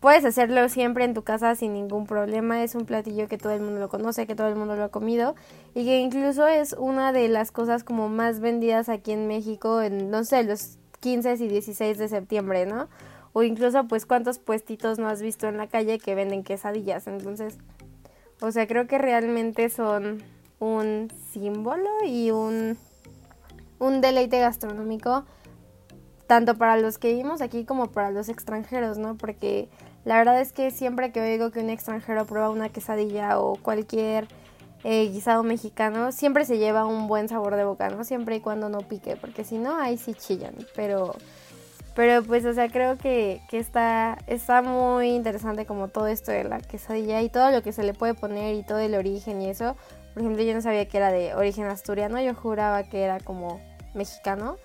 Puedes 0.00 0.24
hacerlo 0.24 0.68
siempre 0.68 1.04
en 1.04 1.12
tu 1.12 1.22
casa 1.22 1.56
sin 1.56 1.72
ningún 1.72 2.06
problema. 2.06 2.62
Es 2.62 2.76
un 2.76 2.84
platillo 2.84 3.26
que 3.26 3.36
todo 3.36 3.52
el 3.52 3.60
mundo 3.60 3.80
lo 3.80 3.88
conoce, 3.88 4.28
que 4.28 4.36
todo 4.36 4.46
el 4.46 4.54
mundo 4.54 4.76
lo 4.76 4.84
ha 4.84 4.88
comido 4.90 5.34
y 5.74 5.84
que 5.84 5.98
incluso 5.98 6.46
es 6.46 6.72
una 6.74 7.12
de 7.12 7.28
las 7.28 7.50
cosas 7.50 7.82
como 7.82 8.08
más 8.08 8.38
vendidas 8.38 8.88
aquí 8.88 9.10
en 9.10 9.26
México 9.26 9.82
en, 9.82 10.08
no 10.10 10.22
sé, 10.22 10.44
los 10.44 10.78
15 11.00 11.34
y 11.34 11.48
16 11.48 11.98
de 11.98 12.08
septiembre, 12.08 12.64
¿no? 12.64 12.88
O 13.32 13.42
incluso 13.42 13.88
pues 13.88 14.06
cuántos 14.06 14.38
puestitos 14.38 15.00
no 15.00 15.08
has 15.08 15.20
visto 15.20 15.48
en 15.48 15.56
la 15.56 15.66
calle 15.66 15.98
que 15.98 16.14
venden 16.14 16.44
quesadillas. 16.44 17.08
Entonces, 17.08 17.58
o 18.40 18.52
sea, 18.52 18.68
creo 18.68 18.86
que 18.86 18.98
realmente 18.98 19.68
son 19.68 20.22
un 20.60 21.10
símbolo 21.32 21.90
y 22.06 22.30
un, 22.30 22.78
un 23.80 24.00
deleite 24.00 24.38
gastronómico 24.38 25.24
tanto 26.28 26.56
para 26.56 26.76
los 26.76 26.98
que 26.98 27.08
vivimos 27.08 27.40
aquí 27.40 27.64
como 27.64 27.90
para 27.90 28.10
los 28.10 28.28
extranjeros, 28.28 28.98
¿no? 28.98 29.16
Porque 29.16 29.68
la 30.04 30.18
verdad 30.18 30.40
es 30.40 30.52
que 30.52 30.70
siempre 30.70 31.10
que 31.10 31.20
oigo 31.20 31.50
que 31.50 31.60
un 31.60 31.70
extranjero 31.70 32.26
prueba 32.26 32.50
una 32.50 32.68
quesadilla 32.68 33.40
o 33.40 33.56
cualquier 33.56 34.28
eh, 34.84 35.08
guisado 35.08 35.42
mexicano, 35.42 36.12
siempre 36.12 36.44
se 36.44 36.58
lleva 36.58 36.84
un 36.84 37.08
buen 37.08 37.30
sabor 37.30 37.56
de 37.56 37.64
boca, 37.64 37.88
¿no? 37.88 38.04
Siempre 38.04 38.36
y 38.36 38.40
cuando 38.40 38.68
no 38.68 38.80
pique, 38.80 39.16
porque 39.16 39.42
si 39.42 39.56
no, 39.56 39.80
ahí 39.80 39.96
sí 39.96 40.12
chillan. 40.12 40.54
Pero, 40.76 41.14
pero 41.96 42.22
pues, 42.22 42.44
o 42.44 42.52
sea, 42.52 42.68
creo 42.68 42.98
que, 42.98 43.40
que 43.48 43.58
está, 43.58 44.18
está 44.26 44.60
muy 44.60 45.08
interesante 45.08 45.64
como 45.64 45.88
todo 45.88 46.08
esto 46.08 46.30
de 46.30 46.44
la 46.44 46.60
quesadilla 46.60 47.22
y 47.22 47.30
todo 47.30 47.50
lo 47.50 47.62
que 47.62 47.72
se 47.72 47.84
le 47.84 47.94
puede 47.94 48.12
poner 48.12 48.54
y 48.54 48.62
todo 48.62 48.80
el 48.80 48.94
origen 48.94 49.40
y 49.40 49.48
eso. 49.48 49.76
Por 50.12 50.22
ejemplo, 50.22 50.42
yo 50.44 50.52
no 50.52 50.60
sabía 50.60 50.86
que 50.86 50.98
era 50.98 51.10
de 51.10 51.34
origen 51.34 51.64
asturiano, 51.64 52.20
yo 52.20 52.34
juraba 52.34 52.84
que 52.84 53.02
era 53.02 53.18
como 53.18 53.60
mexicano. 53.94 54.58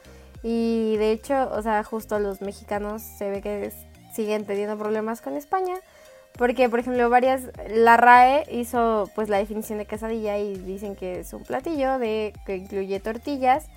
Y 0.44 0.98
de 0.98 1.12
hecho, 1.12 1.50
o 1.52 1.62
sea, 1.62 1.84
justo 1.84 2.20
los 2.20 2.42
mexicanos 2.42 3.02
se 3.02 3.30
ve 3.30 3.42
que 3.42 3.72
siguen 4.14 4.46
teniendo 4.46 4.78
problemas 4.78 5.22
con 5.22 5.36
España. 5.38 5.76
Porque, 6.38 6.68
por 6.68 6.80
ejemplo, 6.80 7.10
varias, 7.10 7.44
la 7.70 7.96
RAE 7.96 8.46
hizo 8.52 9.10
pues 9.16 9.30
la 9.30 9.38
definición 9.38 9.78
de 9.78 9.86
quesadilla 9.86 10.38
y 10.40 10.56
dicen 10.56 10.96
que 10.96 11.20
es 11.20 11.32
un 11.34 11.44
platillo 11.44 12.00
de, 12.00 12.34
que 12.46 12.58
incluye 12.58 13.00
tortillas, 13.00 13.68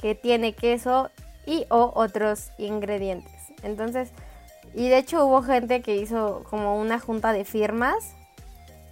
que 0.00 0.14
tiene 0.14 0.54
queso 0.54 1.10
y 1.44 1.66
o 1.68 1.92
otros 1.94 2.50
ingredientes. 2.58 3.34
Entonces, 3.62 4.10
y 4.74 4.88
de 4.88 4.98
hecho 4.98 5.26
hubo 5.26 5.42
gente 5.42 5.82
que 5.82 5.96
hizo 5.96 6.42
como 6.48 6.80
una 6.80 6.98
junta 6.98 7.32
de 7.32 7.44
firmas 7.44 8.14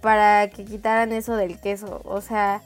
para 0.01 0.47
que 0.49 0.63
quitaran 0.63 1.11
eso 1.11 1.35
del 1.35 1.59
queso. 1.59 2.01
O 2.05 2.21
sea, 2.21 2.61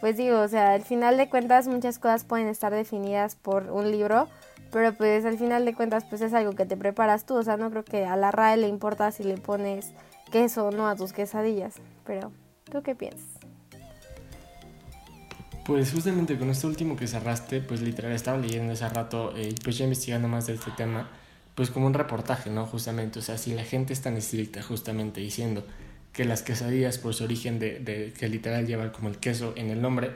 pues 0.00 0.16
digo, 0.16 0.40
o 0.40 0.48
sea, 0.48 0.72
al 0.72 0.82
final 0.82 1.16
de 1.16 1.28
cuentas 1.28 1.68
muchas 1.68 1.98
cosas 1.98 2.24
pueden 2.24 2.48
estar 2.48 2.72
definidas 2.72 3.36
por 3.36 3.70
un 3.70 3.90
libro, 3.90 4.28
pero 4.72 4.94
pues 4.94 5.24
al 5.24 5.38
final 5.38 5.64
de 5.64 5.74
cuentas 5.74 6.04
pues 6.04 6.22
es 6.22 6.32
algo 6.32 6.52
que 6.52 6.66
te 6.66 6.76
preparas 6.76 7.26
tú, 7.26 7.36
o 7.36 7.42
sea, 7.42 7.56
no 7.56 7.70
creo 7.70 7.84
que 7.84 8.06
a 8.06 8.16
la 8.16 8.30
RAE 8.30 8.56
le 8.56 8.68
importa 8.68 9.10
si 9.12 9.24
le 9.24 9.36
pones 9.36 9.92
queso 10.30 10.66
o 10.66 10.70
no 10.70 10.88
a 10.88 10.96
tus 10.96 11.12
quesadillas, 11.12 11.74
pero 12.06 12.32
¿tú 12.70 12.82
qué 12.82 12.94
piensas? 12.94 13.28
Pues 15.66 15.92
justamente 15.92 16.38
con 16.38 16.50
esto 16.50 16.66
último 16.66 16.96
que 16.96 17.06
cerraste, 17.06 17.60
pues 17.60 17.82
literal 17.82 18.12
estaba 18.12 18.38
leyendo 18.38 18.72
hace 18.72 18.88
rato 18.88 19.32
y 19.36 19.42
eh, 19.42 19.54
pues 19.62 19.78
ya 19.78 19.84
investigando 19.84 20.26
más 20.26 20.46
de 20.46 20.54
este 20.54 20.70
tema, 20.72 21.08
pues 21.54 21.70
como 21.70 21.86
un 21.86 21.94
reportaje, 21.94 22.50
¿no? 22.50 22.66
Justamente, 22.66 23.18
o 23.18 23.22
sea, 23.22 23.36
si 23.36 23.54
la 23.54 23.64
gente 23.64 23.92
es 23.92 24.00
tan 24.00 24.16
estricta 24.16 24.62
justamente 24.62 25.20
diciendo 25.20 25.64
que 26.12 26.24
las 26.24 26.42
quesadillas 26.42 26.98
por 26.98 27.14
su 27.14 27.24
origen 27.24 27.58
de, 27.58 27.78
de 27.78 28.12
que 28.12 28.28
literal 28.28 28.66
llevan 28.66 28.90
como 28.90 29.08
el 29.08 29.18
queso 29.18 29.52
en 29.56 29.70
el 29.70 29.80
nombre, 29.80 30.10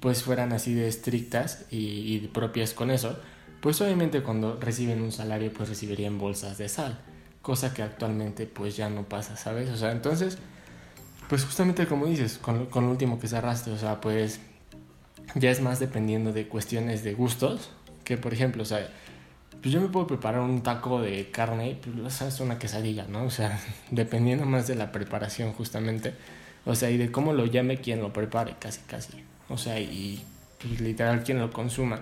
pues 0.00 0.22
fueran 0.22 0.52
así 0.52 0.74
de 0.74 0.88
estrictas 0.88 1.66
y, 1.70 2.14
y 2.14 2.30
propias 2.32 2.74
con 2.74 2.90
eso, 2.90 3.18
pues 3.60 3.80
obviamente 3.80 4.22
cuando 4.22 4.58
reciben 4.60 5.02
un 5.02 5.12
salario 5.12 5.52
pues 5.52 5.68
recibirían 5.68 6.18
bolsas 6.18 6.58
de 6.58 6.68
sal. 6.68 6.98
cosa 7.42 7.72
que 7.72 7.82
actualmente 7.82 8.46
pues 8.46 8.76
ya 8.76 8.90
no 8.90 9.08
pasa, 9.08 9.36
¿sabes? 9.36 9.70
O 9.70 9.76
sea, 9.76 9.92
entonces, 9.92 10.38
pues 11.28 11.44
justamente 11.44 11.86
como 11.86 12.06
dices, 12.06 12.38
con, 12.38 12.66
con 12.66 12.84
lo 12.84 12.90
último 12.90 13.18
que 13.18 13.28
cerraste, 13.28 13.70
o 13.70 13.78
sea, 13.78 14.00
pues 14.00 14.40
ya 15.34 15.50
es 15.50 15.60
más 15.60 15.78
dependiendo 15.78 16.32
de 16.32 16.46
cuestiones 16.48 17.04
de 17.04 17.14
gustos, 17.14 17.70
que 18.04 18.16
por 18.16 18.32
ejemplo, 18.32 18.62
o 18.62 18.66
sea, 18.66 18.88
pues 19.60 19.72
yo 19.72 19.80
me 19.80 19.88
puedo 19.88 20.06
preparar 20.06 20.40
un 20.40 20.62
taco 20.62 21.00
de 21.00 21.30
carne, 21.30 21.78
pues 21.82 22.20
es 22.22 22.40
una 22.40 22.58
quesadilla, 22.58 23.06
¿no? 23.08 23.24
O 23.24 23.30
sea, 23.30 23.58
dependiendo 23.90 24.44
más 24.46 24.66
de 24.66 24.74
la 24.74 24.92
preparación 24.92 25.52
justamente, 25.52 26.14
o 26.64 26.74
sea, 26.74 26.90
y 26.90 26.96
de 26.96 27.10
cómo 27.10 27.32
lo 27.32 27.46
llame 27.46 27.78
quien 27.78 28.00
lo 28.00 28.12
prepare, 28.12 28.56
casi, 28.58 28.80
casi, 28.82 29.24
o 29.48 29.56
sea, 29.56 29.80
y, 29.80 30.24
y 30.64 30.76
literal 30.82 31.22
quien 31.22 31.38
lo 31.38 31.50
consuma. 31.52 32.00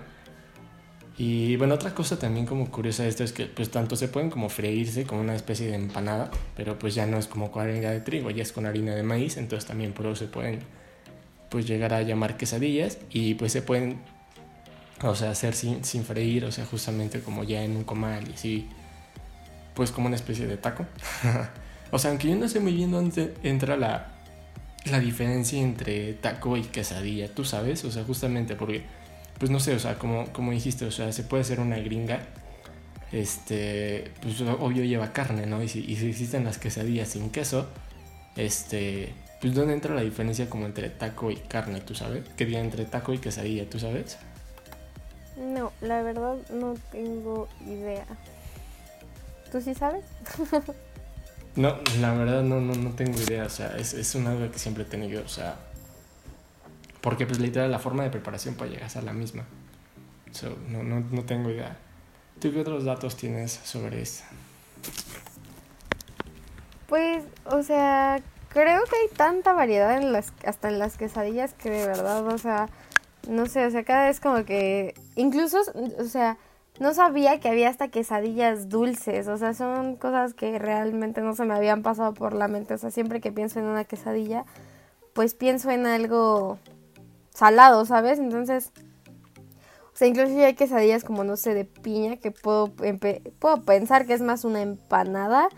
Y 1.17 1.55
bueno, 1.55 1.73
otra 1.73 1.95
cosa 1.95 2.19
también 2.19 2.45
como 2.45 2.69
curiosa 2.69 3.01
de 3.01 3.09
esto 3.09 3.23
es 3.23 3.33
que 3.33 3.47
pues 3.47 3.71
tanto 3.71 3.95
se 3.95 4.07
pueden 4.07 4.29
como 4.29 4.49
freírse 4.49 5.05
como 5.05 5.21
una 5.21 5.33
especie 5.33 5.67
de 5.67 5.73
empanada, 5.73 6.29
pero 6.55 6.77
pues 6.77 6.93
ya 6.93 7.07
no 7.07 7.17
es 7.17 7.25
como 7.25 7.51
con 7.51 7.63
harina 7.63 7.89
de 7.89 8.01
trigo, 8.01 8.29
ya 8.29 8.43
es 8.43 8.51
con 8.51 8.67
harina 8.67 8.93
de 8.93 9.01
maíz, 9.01 9.37
entonces 9.37 9.67
también 9.67 9.93
por 9.93 10.05
eso 10.05 10.15
se 10.15 10.27
pueden 10.27 10.59
pues 11.49 11.65
llegar 11.67 11.93
a 11.93 12.03
llamar 12.03 12.37
quesadillas 12.37 12.99
y 13.09 13.33
pues 13.33 13.51
se 13.51 13.63
pueden, 13.63 13.99
o 15.03 15.15
sea, 15.15 15.31
hacer 15.31 15.53
sin, 15.53 15.83
sin 15.83 16.03
freír, 16.03 16.45
o 16.45 16.51
sea, 16.51 16.65
justamente 16.65 17.21
como 17.21 17.43
ya 17.43 17.63
en 17.63 17.75
un 17.75 17.83
comal 17.83 18.27
y 18.29 18.33
así, 18.33 18.69
pues 19.73 19.91
como 19.91 20.07
una 20.07 20.15
especie 20.15 20.47
de 20.47 20.57
taco. 20.57 20.85
o 21.91 21.99
sea, 21.99 22.11
aunque 22.11 22.29
yo 22.29 22.35
no 22.35 22.47
sé 22.47 22.59
muy 22.59 22.73
bien 22.73 22.91
dónde 22.91 23.33
entra 23.43 23.77
la, 23.77 24.13
la 24.85 24.99
diferencia 24.99 25.59
entre 25.59 26.13
taco 26.13 26.57
y 26.57 26.63
quesadilla, 26.63 27.33
tú 27.33 27.45
sabes, 27.45 27.83
o 27.85 27.91
sea, 27.91 28.03
justamente 28.03 28.55
porque 28.55 28.83
pues 29.37 29.51
no 29.51 29.59
sé, 29.59 29.75
o 29.75 29.79
sea, 29.79 29.97
como, 29.99 30.25
como 30.33 30.51
dijiste, 30.51 30.85
o 30.85 30.91
sea, 30.91 31.11
se 31.11 31.23
puede 31.23 31.41
hacer 31.41 31.59
una 31.59 31.77
gringa, 31.77 32.19
este, 33.11 34.11
pues 34.21 34.41
obvio 34.41 34.83
lleva 34.83 35.13
carne, 35.13 35.45
¿no? 35.45 35.61
Y 35.61 35.67
si, 35.67 35.79
y 35.79 35.95
si 35.95 36.09
existen 36.09 36.43
las 36.43 36.57
quesadillas 36.57 37.09
sin 37.09 37.29
queso, 37.29 37.67
este, 38.35 39.13
pues 39.39 39.53
¿dónde 39.53 39.73
entra 39.73 39.93
la 39.93 40.01
diferencia 40.01 40.49
como 40.49 40.65
entre 40.65 40.89
taco 40.89 41.29
y 41.31 41.35
carne, 41.35 41.81
tú 41.81 41.93
sabes? 41.93 42.23
¿Qué 42.35 42.45
día 42.45 42.59
entre 42.59 42.85
taco 42.85 43.13
y 43.13 43.19
quesadilla, 43.19 43.69
tú 43.69 43.79
sabes? 43.79 44.17
No, 45.37 45.71
la 45.81 46.01
verdad 46.01 46.35
no 46.51 46.73
tengo 46.91 47.47
idea. 47.65 48.05
¿Tú 49.51 49.61
sí 49.61 49.73
sabes? 49.73 50.03
no, 51.55 51.77
la 51.99 52.13
verdad 52.13 52.43
no, 52.43 52.59
no, 52.59 52.75
no 52.75 52.91
tengo 52.91 53.19
idea, 53.21 53.45
o 53.45 53.49
sea, 53.49 53.77
es, 53.77 53.93
es 53.93 54.15
una 54.15 54.33
duda 54.33 54.51
que 54.51 54.59
siempre 54.59 54.83
he 54.83 54.85
tenido, 54.85 55.23
o 55.23 55.27
sea, 55.27 55.55
porque 57.01 57.25
pues 57.25 57.39
literal 57.39 57.71
la 57.71 57.79
forma 57.79 58.03
de 58.03 58.09
preparación 58.09 58.55
puede 58.55 58.71
llegar 58.71 58.87
a 58.87 58.89
ser 58.89 59.03
la 59.03 59.13
misma. 59.13 59.45
no, 60.69 60.83
no, 60.83 60.99
no 60.99 61.23
tengo 61.23 61.49
idea. 61.49 61.77
¿Tú 62.39 62.51
qué 62.51 62.59
otros 62.59 62.83
datos 62.83 63.15
tienes 63.15 63.51
sobre 63.51 64.01
esto? 64.01 64.23
Pues, 66.87 67.23
o 67.45 67.63
sea, 67.63 68.21
creo 68.49 68.83
que 68.83 68.95
hay 68.95 69.15
tanta 69.15 69.53
variedad 69.53 69.97
en 69.97 70.11
las, 70.11 70.33
hasta 70.45 70.69
en 70.69 70.79
las 70.79 70.97
quesadillas 70.97 71.53
que 71.53 71.69
de 71.69 71.87
verdad, 71.87 72.25
o 72.27 72.37
sea, 72.37 72.69
no 73.27 73.45
sé, 73.45 73.65
o 73.65 73.71
sea, 73.71 73.83
cada 73.83 74.07
vez 74.07 74.19
como 74.19 74.45
que, 74.45 74.93
incluso, 75.15 75.59
o 75.99 76.03
sea, 76.05 76.37
no 76.79 76.93
sabía 76.93 77.39
que 77.39 77.49
había 77.49 77.69
hasta 77.69 77.89
quesadillas 77.89 78.69
dulces, 78.69 79.27
o 79.27 79.37
sea, 79.37 79.53
son 79.53 79.95
cosas 79.95 80.33
que 80.33 80.59
realmente 80.59 81.21
no 81.21 81.35
se 81.35 81.45
me 81.45 81.53
habían 81.53 81.81
pasado 81.81 82.13
por 82.13 82.33
la 82.33 82.47
mente, 82.47 82.73
o 82.73 82.77
sea, 82.77 82.91
siempre 82.91 83.19
que 83.21 83.31
pienso 83.31 83.59
en 83.59 83.65
una 83.65 83.83
quesadilla, 83.83 84.45
pues 85.13 85.33
pienso 85.33 85.71
en 85.71 85.85
algo 85.87 86.59
salado, 87.31 87.85
¿sabes? 87.85 88.19
Entonces, 88.19 88.71
o 89.93 89.97
sea, 89.97 90.07
incluso 90.07 90.37
hay 90.37 90.53
quesadillas 90.53 91.03
como, 91.03 91.23
no 91.23 91.37
sé, 91.37 91.55
de 91.55 91.65
piña, 91.65 92.17
que 92.17 92.29
puedo, 92.31 92.71
puedo 93.39 93.61
pensar 93.63 94.05
que 94.05 94.13
es 94.13 94.21
más 94.21 94.45
una 94.45 94.61
empanada, 94.61 95.49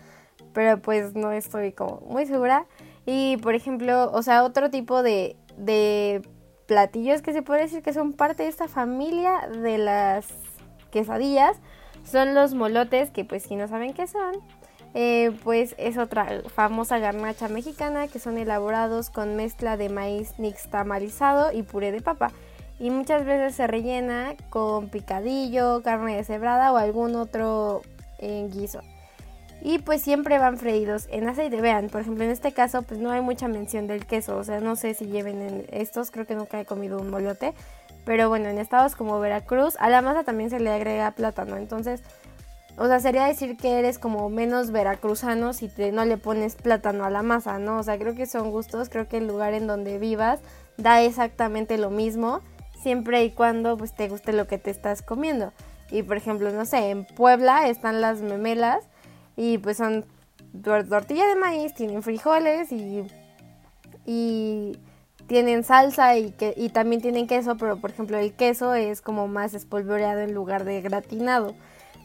pero 0.54 0.80
pues 0.80 1.14
no 1.14 1.30
estoy 1.32 1.72
como 1.72 2.00
muy 2.08 2.24
segura. 2.24 2.66
Y, 3.04 3.36
por 3.38 3.54
ejemplo, 3.54 4.10
o 4.12 4.22
sea, 4.22 4.44
otro 4.44 4.70
tipo 4.70 5.02
de, 5.02 5.36
de 5.58 6.22
platillos 6.70 7.20
que 7.20 7.32
se 7.32 7.42
puede 7.42 7.62
decir 7.62 7.82
que 7.82 7.92
son 7.92 8.12
parte 8.12 8.44
de 8.44 8.48
esta 8.48 8.68
familia 8.68 9.40
de 9.48 9.76
las 9.76 10.28
quesadillas 10.92 11.56
son 12.04 12.32
los 12.32 12.54
molotes, 12.54 13.10
que 13.10 13.24
pues 13.24 13.42
si 13.42 13.56
no 13.56 13.66
saben 13.66 13.92
qué 13.92 14.06
son, 14.06 14.36
eh, 14.94 15.32
pues 15.42 15.74
es 15.78 15.98
otra 15.98 16.42
famosa 16.54 17.00
garnacha 17.00 17.48
mexicana 17.48 18.06
que 18.06 18.20
son 18.20 18.38
elaborados 18.38 19.10
con 19.10 19.34
mezcla 19.34 19.76
de 19.76 19.88
maíz 19.88 20.38
nixtamalizado 20.38 21.50
y 21.50 21.64
puré 21.64 21.90
de 21.90 22.02
papa. 22.02 22.30
Y 22.78 22.90
muchas 22.90 23.24
veces 23.24 23.56
se 23.56 23.66
rellena 23.66 24.36
con 24.48 24.90
picadillo, 24.90 25.82
carne 25.82 26.18
deshebrada 26.18 26.72
o 26.72 26.76
algún 26.76 27.16
otro 27.16 27.82
eh, 28.20 28.48
guiso. 28.48 28.80
Y 29.62 29.78
pues 29.78 30.02
siempre 30.02 30.38
van 30.38 30.56
freídos 30.56 31.06
en 31.10 31.28
aceite. 31.28 31.60
Vean, 31.60 31.88
por 31.88 32.00
ejemplo, 32.00 32.24
en 32.24 32.30
este 32.30 32.52
caso 32.52 32.82
pues 32.82 33.00
no 33.00 33.10
hay 33.10 33.20
mucha 33.20 33.48
mención 33.48 33.86
del 33.86 34.06
queso. 34.06 34.36
O 34.36 34.44
sea, 34.44 34.60
no 34.60 34.76
sé 34.76 34.94
si 34.94 35.06
lleven 35.06 35.42
en 35.42 35.66
estos, 35.70 36.10
creo 36.10 36.26
que 36.26 36.34
nunca 36.34 36.60
he 36.60 36.64
comido 36.64 36.98
un 36.98 37.10
molote. 37.10 37.54
Pero 38.04 38.28
bueno, 38.28 38.48
en 38.48 38.58
estados 38.58 38.96
como 38.96 39.20
Veracruz, 39.20 39.76
a 39.78 39.90
la 39.90 40.00
masa 40.00 40.24
también 40.24 40.50
se 40.50 40.60
le 40.60 40.70
agrega 40.70 41.10
plátano. 41.10 41.56
Entonces 41.56 42.02
o 42.76 42.86
sea, 42.86 42.98
sería 42.98 43.26
decir 43.26 43.58
que 43.58 43.78
eres 43.78 43.98
como 43.98 44.30
menos 44.30 44.70
veracruzano 44.70 45.52
si 45.52 45.68
te, 45.68 45.92
no 45.92 46.06
le 46.06 46.16
pones 46.16 46.54
plátano 46.54 47.04
a 47.04 47.10
la 47.10 47.22
masa, 47.22 47.58
¿no? 47.58 47.78
O 47.78 47.82
sea, 47.82 47.98
creo 47.98 48.14
que 48.14 48.24
son 48.24 48.50
gustos, 48.50 48.88
creo 48.88 49.06
que 49.06 49.18
el 49.18 49.26
lugar 49.26 49.52
en 49.52 49.66
donde 49.66 49.98
vivas 49.98 50.40
da 50.78 51.02
exactamente 51.02 51.76
lo 51.76 51.90
mismo, 51.90 52.40
siempre 52.82 53.22
y 53.24 53.32
cuando 53.32 53.76
pues 53.76 53.94
te 53.94 54.08
guste 54.08 54.32
lo 54.32 54.46
que 54.46 54.56
te 54.56 54.70
estás 54.70 55.02
comiendo. 55.02 55.52
Y 55.90 56.04
por 56.04 56.16
ejemplo, 56.16 56.50
no 56.52 56.64
sé, 56.64 56.88
en 56.90 57.04
Puebla 57.04 57.68
están 57.68 58.00
las 58.00 58.22
memelas 58.22 58.84
y 59.40 59.56
pues 59.56 59.78
son 59.78 60.04
tortilla 60.62 61.26
de 61.26 61.34
maíz, 61.34 61.72
tienen 61.72 62.02
frijoles 62.02 62.70
y, 62.72 63.06
y 64.04 64.78
tienen 65.26 65.64
salsa 65.64 66.18
y, 66.18 66.32
que, 66.32 66.52
y 66.54 66.68
también 66.68 67.00
tienen 67.00 67.26
queso, 67.26 67.56
pero 67.56 67.80
por 67.80 67.88
ejemplo 67.88 68.18
el 68.18 68.34
queso 68.34 68.74
es 68.74 69.00
como 69.00 69.28
más 69.28 69.54
espolvoreado 69.54 70.20
en 70.20 70.34
lugar 70.34 70.64
de 70.64 70.82
gratinado. 70.82 71.54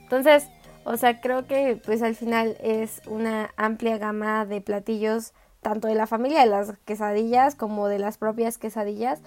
Entonces, 0.03 0.47
o 0.85 0.95
sea, 0.95 1.19
creo 1.19 1.45
que 1.45 1.81
pues 1.83 2.01
al 2.03 2.15
final 2.15 2.55
es 2.61 3.01
una 3.05 3.49
amplia 3.57 3.97
gama 3.97 4.45
de 4.45 4.61
platillos, 4.61 5.33
tanto 5.61 5.89
de 5.89 5.95
la 5.95 6.07
familia 6.07 6.39
de 6.39 6.45
las 6.45 6.77
quesadillas 6.85 7.55
como 7.55 7.89
de 7.89 7.99
las 7.99 8.17
propias 8.17 8.57
quesadillas. 8.57 9.19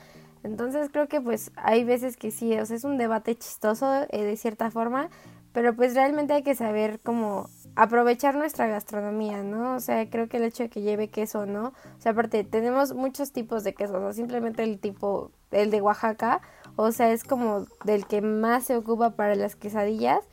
Entonces 0.44 0.88
creo 0.90 1.09
que 1.09 1.21
pues 1.21 1.51
hay 1.57 1.85
veces 1.85 2.16
que 2.16 2.31
sí, 2.31 2.59
o 2.59 2.64
sea, 2.64 2.75
es 2.75 2.85
un 2.85 2.97
debate 2.97 3.37
chistoso 3.37 4.07
eh, 4.09 4.23
de 4.23 4.37
cierta 4.38 4.71
forma, 4.71 5.11
pero 5.53 5.75
pues 5.75 5.94
realmente 5.94 6.33
hay 6.33 6.42
que 6.42 6.55
saber 6.55 7.01
cómo 7.01 7.51
aprovechar 7.78 8.34
nuestra 8.34 8.66
gastronomía, 8.66 9.44
¿no? 9.44 9.76
O 9.76 9.80
sea, 9.80 10.10
creo 10.10 10.28
que 10.28 10.38
el 10.38 10.42
hecho 10.42 10.64
de 10.64 10.68
que 10.68 10.82
lleve 10.82 11.08
queso, 11.08 11.46
¿no? 11.46 11.68
O 11.68 12.00
sea, 12.00 12.10
aparte, 12.10 12.42
tenemos 12.42 12.92
muchos 12.92 13.30
tipos 13.30 13.62
de 13.62 13.72
queso, 13.72 14.00
no 14.00 14.12
simplemente 14.12 14.64
el 14.64 14.80
tipo, 14.80 15.30
el 15.52 15.70
de 15.70 15.80
Oaxaca, 15.80 16.40
o 16.74 16.90
sea, 16.90 17.12
es 17.12 17.22
como 17.22 17.66
del 17.84 18.04
que 18.06 18.20
más 18.20 18.64
se 18.64 18.76
ocupa 18.76 19.10
para 19.10 19.36
las 19.36 19.54
quesadillas 19.54 20.24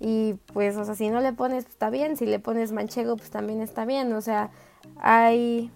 y 0.00 0.34
pues, 0.52 0.76
o 0.76 0.84
sea, 0.84 0.96
si 0.96 1.08
no 1.10 1.20
le 1.20 1.32
pones, 1.32 1.62
pues 1.62 1.74
está 1.74 1.88
bien. 1.88 2.16
Si 2.16 2.26
le 2.26 2.40
pones 2.40 2.72
manchego, 2.72 3.16
pues 3.16 3.30
también 3.30 3.60
está 3.60 3.84
bien. 3.84 4.12
O 4.14 4.20
sea, 4.20 4.50
hay, 4.96 5.70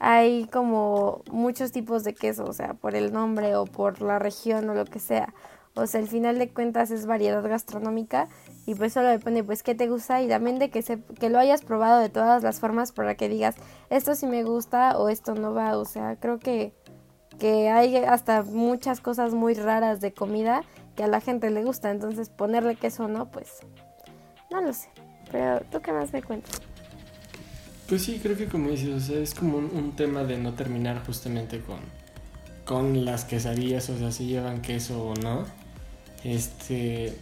hay 0.00 0.46
como 0.46 1.22
muchos 1.30 1.70
tipos 1.70 2.02
de 2.02 2.14
queso, 2.14 2.44
o 2.44 2.52
sea, 2.52 2.74
por 2.74 2.96
el 2.96 3.12
nombre 3.12 3.54
o 3.54 3.66
por 3.66 4.02
la 4.02 4.18
región 4.18 4.68
o 4.68 4.74
lo 4.74 4.84
que 4.84 4.98
sea. 4.98 5.32
O 5.74 5.86
sea, 5.86 6.00
al 6.00 6.08
final 6.08 6.40
de 6.40 6.48
cuentas 6.52 6.90
es 6.90 7.06
variedad 7.06 7.48
gastronómica 7.48 8.28
y 8.66 8.74
pues 8.74 8.92
solo 8.92 9.08
depende 9.08 9.42
pues 9.42 9.62
qué 9.62 9.74
te 9.74 9.88
gusta 9.88 10.20
y 10.22 10.28
también 10.28 10.58
de 10.58 10.70
que, 10.70 10.82
se, 10.82 11.00
que 11.18 11.30
lo 11.30 11.38
hayas 11.38 11.62
probado 11.62 11.98
de 12.00 12.08
todas 12.08 12.42
las 12.42 12.60
formas 12.60 12.92
para 12.92 13.14
que 13.14 13.28
digas 13.28 13.56
esto 13.88 14.14
sí 14.14 14.26
me 14.26 14.44
gusta 14.44 14.98
o 14.98 15.08
esto 15.08 15.34
no 15.34 15.54
va. 15.54 15.76
O 15.78 15.84
sea, 15.84 16.16
creo 16.16 16.38
que, 16.38 16.72
que 17.38 17.70
hay 17.70 17.96
hasta 17.96 18.42
muchas 18.42 19.00
cosas 19.00 19.34
muy 19.34 19.54
raras 19.54 20.00
de 20.00 20.12
comida 20.12 20.62
a 21.02 21.06
la 21.06 21.20
gente 21.20 21.50
le 21.50 21.64
gusta. 21.64 21.90
Entonces 21.90 22.28
ponerle 22.28 22.76
queso 22.76 23.04
o 23.04 23.08
no, 23.08 23.30
pues 23.30 23.60
no 24.50 24.60
lo 24.60 24.72
sé. 24.72 24.88
Pero 25.30 25.60
tú 25.70 25.80
qué 25.80 25.92
más 25.92 26.12
me 26.12 26.22
cuentas. 26.22 26.60
Pues 27.88 28.02
sí, 28.02 28.20
creo 28.22 28.36
que 28.36 28.46
como 28.46 28.70
dices, 28.70 29.08
es 29.08 29.34
como 29.34 29.58
un, 29.58 29.92
tema 29.96 30.22
de 30.22 30.38
no 30.38 30.54
terminar 30.54 31.04
justamente 31.04 31.60
con, 31.60 31.80
con 32.64 33.04
las 33.04 33.24
quesadillas, 33.24 33.90
o 33.90 33.98
sea, 33.98 34.12
si 34.12 34.26
llevan 34.26 34.62
queso 34.62 35.02
o 35.02 35.14
no. 35.14 35.44
Este. 36.22 37.16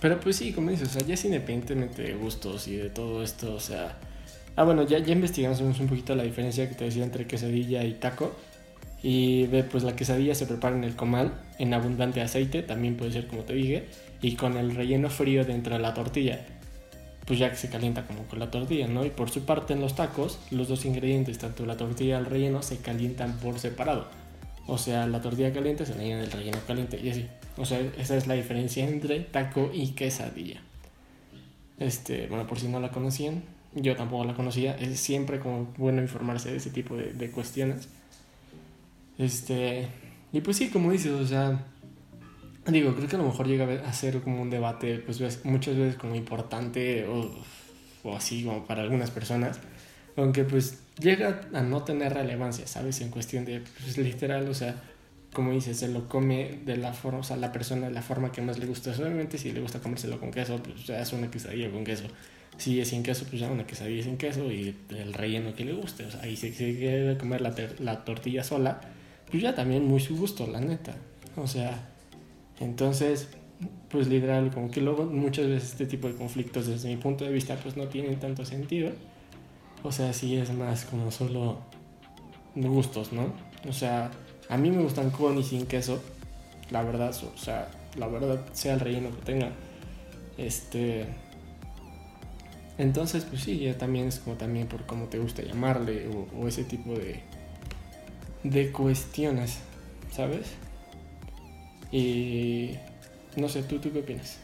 Pero 0.00 0.20
pues 0.20 0.36
sí, 0.36 0.52
como 0.52 0.70
dices, 0.70 0.88
o 0.88 0.92
sea, 0.92 1.06
ya 1.06 1.14
es 1.14 1.24
independientemente 1.24 2.02
de 2.02 2.14
gustos 2.14 2.68
y 2.68 2.76
de 2.76 2.90
todo 2.90 3.22
esto, 3.22 3.54
o 3.54 3.60
sea. 3.60 3.98
Ah, 4.56 4.64
bueno, 4.64 4.82
ya, 4.84 4.98
ya 4.98 5.12
investigamos 5.12 5.60
un 5.60 5.88
poquito 5.88 6.14
la 6.14 6.22
diferencia 6.22 6.68
que 6.68 6.74
te 6.74 6.84
decía 6.84 7.04
entre 7.04 7.26
quesadilla 7.26 7.84
y 7.84 7.94
taco. 7.94 8.34
Y 9.02 9.46
ve, 9.46 9.62
pues 9.62 9.84
la 9.84 9.94
quesadilla 9.94 10.34
se 10.34 10.46
prepara 10.46 10.76
en 10.76 10.84
el 10.84 10.96
comal, 10.96 11.40
en 11.58 11.74
abundante 11.74 12.22
aceite, 12.22 12.62
también 12.62 12.96
puede 12.96 13.12
ser 13.12 13.26
como 13.26 13.42
te 13.42 13.54
dije, 13.54 13.86
y 14.22 14.34
con 14.36 14.56
el 14.56 14.74
relleno 14.74 15.10
frío 15.10 15.44
dentro 15.44 15.74
de 15.76 15.80
la 15.80 15.94
tortilla. 15.94 16.44
Pues 17.26 17.38
ya 17.38 17.50
que 17.50 17.56
se 17.56 17.68
calienta 17.68 18.06
como 18.06 18.24
con 18.24 18.38
la 18.38 18.50
tortilla, 18.50 18.86
¿no? 18.86 19.04
Y 19.04 19.10
por 19.10 19.30
su 19.30 19.44
parte 19.44 19.74
en 19.74 19.80
los 19.80 19.94
tacos, 19.94 20.38
los 20.50 20.68
dos 20.68 20.84
ingredientes, 20.84 21.38
tanto 21.38 21.66
la 21.66 21.76
tortilla 21.76 22.16
y 22.16 22.20
el 22.20 22.26
relleno, 22.26 22.62
se 22.62 22.78
calientan 22.78 23.38
por 23.38 23.58
separado. 23.58 24.08
O 24.66 24.78
sea, 24.78 25.06
la 25.06 25.20
tortilla 25.20 25.52
caliente 25.52 25.86
se 25.86 25.94
le 25.94 26.04
llena 26.04 26.24
el 26.24 26.30
relleno 26.30 26.58
caliente 26.66 27.00
y 27.00 27.10
así. 27.10 27.26
O 27.56 27.64
sea, 27.64 27.80
esa 27.98 28.16
es 28.16 28.26
la 28.26 28.34
diferencia 28.34 28.86
entre 28.86 29.20
taco 29.20 29.70
y 29.72 29.92
quesadilla. 29.92 30.60
Este, 31.78 32.26
bueno, 32.26 32.46
por 32.46 32.58
si 32.58 32.68
no 32.68 32.80
la 32.80 32.90
conocían, 32.90 33.44
yo 33.74 33.94
tampoco 33.94 34.24
la 34.24 34.34
conocía. 34.34 34.76
Es 34.76 34.98
siempre 34.98 35.38
como 35.38 35.72
bueno 35.76 36.02
informarse 36.02 36.50
de 36.50 36.56
ese 36.56 36.70
tipo 36.70 36.96
de, 36.96 37.12
de 37.12 37.30
cuestiones. 37.30 37.88
Este, 39.18 39.88
y 40.32 40.40
pues 40.40 40.56
sí, 40.56 40.68
como 40.68 40.90
dices, 40.90 41.12
o 41.12 41.26
sea, 41.26 41.64
digo, 42.66 42.94
creo 42.94 43.08
que 43.08 43.16
a 43.16 43.18
lo 43.18 43.26
mejor 43.26 43.46
llega 43.46 43.66
a 43.88 43.92
ser 43.92 44.20
como 44.20 44.42
un 44.42 44.50
debate, 44.50 44.98
pues 44.98 45.20
muchas 45.44 45.76
veces 45.76 45.96
como 45.96 46.14
importante 46.14 47.06
o, 47.06 47.30
o 48.02 48.16
así 48.16 48.44
como 48.44 48.64
para 48.64 48.82
algunas 48.82 49.10
personas, 49.10 49.60
aunque 50.16 50.44
pues 50.44 50.78
llega 50.98 51.42
a 51.52 51.62
no 51.62 51.82
tener 51.82 52.14
relevancia, 52.14 52.66
¿sabes? 52.66 53.00
En 53.00 53.10
cuestión 53.10 53.44
de, 53.44 53.62
pues 53.82 53.98
literal, 53.98 54.48
o 54.48 54.54
sea, 54.54 54.82
como 55.32 55.52
dices, 55.52 55.78
se 55.78 55.88
lo 55.88 56.08
come 56.08 56.60
de 56.64 56.78
la 56.78 56.94
forma, 56.94 57.18
o 57.18 57.22
sea, 57.22 57.36
la 57.36 57.52
persona 57.52 57.88
de 57.88 57.92
la 57.92 58.02
forma 58.02 58.32
que 58.32 58.40
más 58.40 58.58
le 58.58 58.66
gusta. 58.66 58.90
Obviamente, 58.92 59.36
si 59.36 59.52
le 59.52 59.60
gusta 59.60 59.80
comérselo 59.80 60.18
con 60.18 60.30
queso, 60.30 60.56
pues 60.62 60.86
ya 60.86 61.00
es 61.00 61.12
una 61.12 61.30
quesadilla 61.30 61.70
con 61.70 61.84
queso. 61.84 62.04
Si 62.56 62.80
es 62.80 62.88
sin 62.88 63.02
queso, 63.02 63.26
pues 63.28 63.40
ya 63.40 63.50
una 63.50 63.66
quesadilla 63.66 64.02
sin 64.02 64.16
queso 64.16 64.50
y 64.50 64.74
el 64.88 65.12
relleno 65.12 65.54
que 65.54 65.66
le 65.66 65.74
guste. 65.74 66.06
O 66.06 66.10
sea, 66.10 66.26
y 66.26 66.36
si 66.36 66.52
se 66.52 66.74
quiere 66.76 67.18
comer 67.18 67.42
la, 67.42 67.54
la 67.80 68.04
tortilla 68.04 68.42
sola, 68.42 68.80
pues 69.30 69.42
ya 69.42 69.54
también 69.54 69.84
muy 69.84 70.00
su 70.00 70.16
gusto, 70.16 70.46
la 70.46 70.60
neta. 70.60 70.96
O 71.36 71.46
sea, 71.46 71.86
entonces, 72.58 73.28
pues 73.90 74.08
literal, 74.08 74.50
como 74.50 74.70
que 74.70 74.80
luego 74.80 75.04
muchas 75.04 75.48
veces 75.48 75.72
este 75.72 75.84
tipo 75.84 76.08
de 76.08 76.14
conflictos 76.14 76.66
desde 76.66 76.88
mi 76.88 76.96
punto 76.96 77.26
de 77.26 77.32
vista 77.32 77.56
pues 77.56 77.76
no 77.76 77.88
tienen 77.88 78.18
tanto 78.18 78.46
sentido. 78.46 78.92
O 79.82 79.92
sea, 79.92 80.12
sí 80.12 80.36
es 80.36 80.52
más 80.52 80.84
como 80.84 81.10
solo 81.10 81.58
gustos, 82.54 83.12
¿no? 83.12 83.32
O 83.68 83.72
sea, 83.72 84.10
a 84.48 84.56
mí 84.56 84.70
me 84.70 84.82
gustan 84.82 85.10
con 85.10 85.38
y 85.38 85.42
sin 85.42 85.66
queso, 85.66 86.00
la 86.70 86.82
verdad, 86.82 87.10
o 87.10 87.38
sea, 87.38 87.68
la 87.96 88.08
verdad, 88.08 88.40
sea 88.52 88.74
el 88.74 88.80
relleno 88.80 89.10
que 89.10 89.22
tenga. 89.22 89.52
Este. 90.38 91.06
Entonces, 92.78 93.24
pues 93.24 93.42
sí, 93.42 93.58
ya 93.58 93.78
también 93.78 94.08
es 94.08 94.18
como 94.18 94.36
también 94.36 94.66
por 94.66 94.84
cómo 94.84 95.06
te 95.06 95.18
gusta 95.18 95.42
llamarle 95.42 96.08
o, 96.08 96.28
o 96.38 96.46
ese 96.46 96.64
tipo 96.64 96.92
de, 96.92 97.22
de 98.42 98.70
cuestiones, 98.70 99.60
¿sabes? 100.10 100.48
Y 101.90 102.72
no 103.36 103.48
sé, 103.48 103.62
¿tú, 103.62 103.78
¿tú 103.78 103.92
qué 103.92 104.00
opinas? 104.00 104.38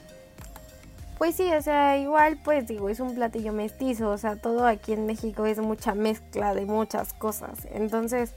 Pues 1.22 1.36
sí, 1.36 1.48
o 1.52 1.62
sea, 1.62 1.98
igual 1.98 2.36
pues 2.42 2.66
digo, 2.66 2.88
es 2.88 2.98
un 2.98 3.14
platillo 3.14 3.52
mestizo, 3.52 4.10
o 4.10 4.18
sea, 4.18 4.34
todo 4.34 4.66
aquí 4.66 4.92
en 4.92 5.06
México 5.06 5.46
es 5.46 5.60
mucha 5.60 5.94
mezcla 5.94 6.52
de 6.52 6.66
muchas 6.66 7.12
cosas. 7.12 7.60
Entonces, 7.70 8.34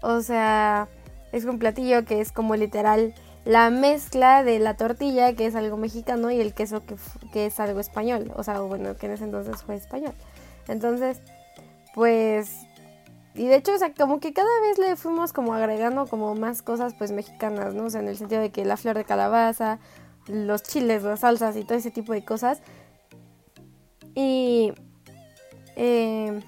o 0.00 0.20
sea, 0.20 0.86
es 1.32 1.44
un 1.44 1.58
platillo 1.58 2.04
que 2.04 2.20
es 2.20 2.30
como 2.30 2.54
literal 2.54 3.14
la 3.44 3.70
mezcla 3.70 4.44
de 4.44 4.60
la 4.60 4.76
tortilla, 4.76 5.34
que 5.34 5.46
es 5.46 5.56
algo 5.56 5.76
mexicano, 5.76 6.30
y 6.30 6.40
el 6.40 6.54
queso, 6.54 6.86
que, 6.86 6.94
que 7.32 7.46
es 7.46 7.58
algo 7.58 7.80
español. 7.80 8.32
O 8.36 8.44
sea, 8.44 8.60
bueno, 8.60 8.96
que 8.96 9.06
en 9.06 9.12
ese 9.14 9.24
entonces 9.24 9.64
fue 9.64 9.74
español. 9.74 10.14
Entonces, 10.68 11.20
pues 11.96 12.64
y 13.34 13.46
de 13.46 13.56
hecho, 13.56 13.72
o 13.74 13.78
sea, 13.78 13.92
como 13.94 14.18
que 14.18 14.32
cada 14.32 14.60
vez 14.62 14.78
le 14.78 14.96
fuimos 14.96 15.32
como 15.32 15.54
agregando 15.54 16.06
como 16.06 16.34
más 16.34 16.62
cosas 16.62 16.94
pues 16.94 17.12
mexicanas, 17.12 17.74
¿no? 17.74 17.84
O 17.84 17.90
sea, 17.90 18.00
en 18.00 18.08
el 18.08 18.16
sentido 18.16 18.40
de 18.40 18.50
que 18.50 18.64
la 18.64 18.76
flor 18.76 18.96
de 18.96 19.04
calabaza, 19.04 19.78
los 20.30 20.62
chiles, 20.62 21.02
las 21.02 21.20
salsas 21.20 21.56
y 21.56 21.64
todo 21.64 21.78
ese 21.78 21.90
tipo 21.90 22.12
de 22.12 22.24
cosas. 22.24 22.60
Y... 24.14 24.72
Eh, 25.76 26.40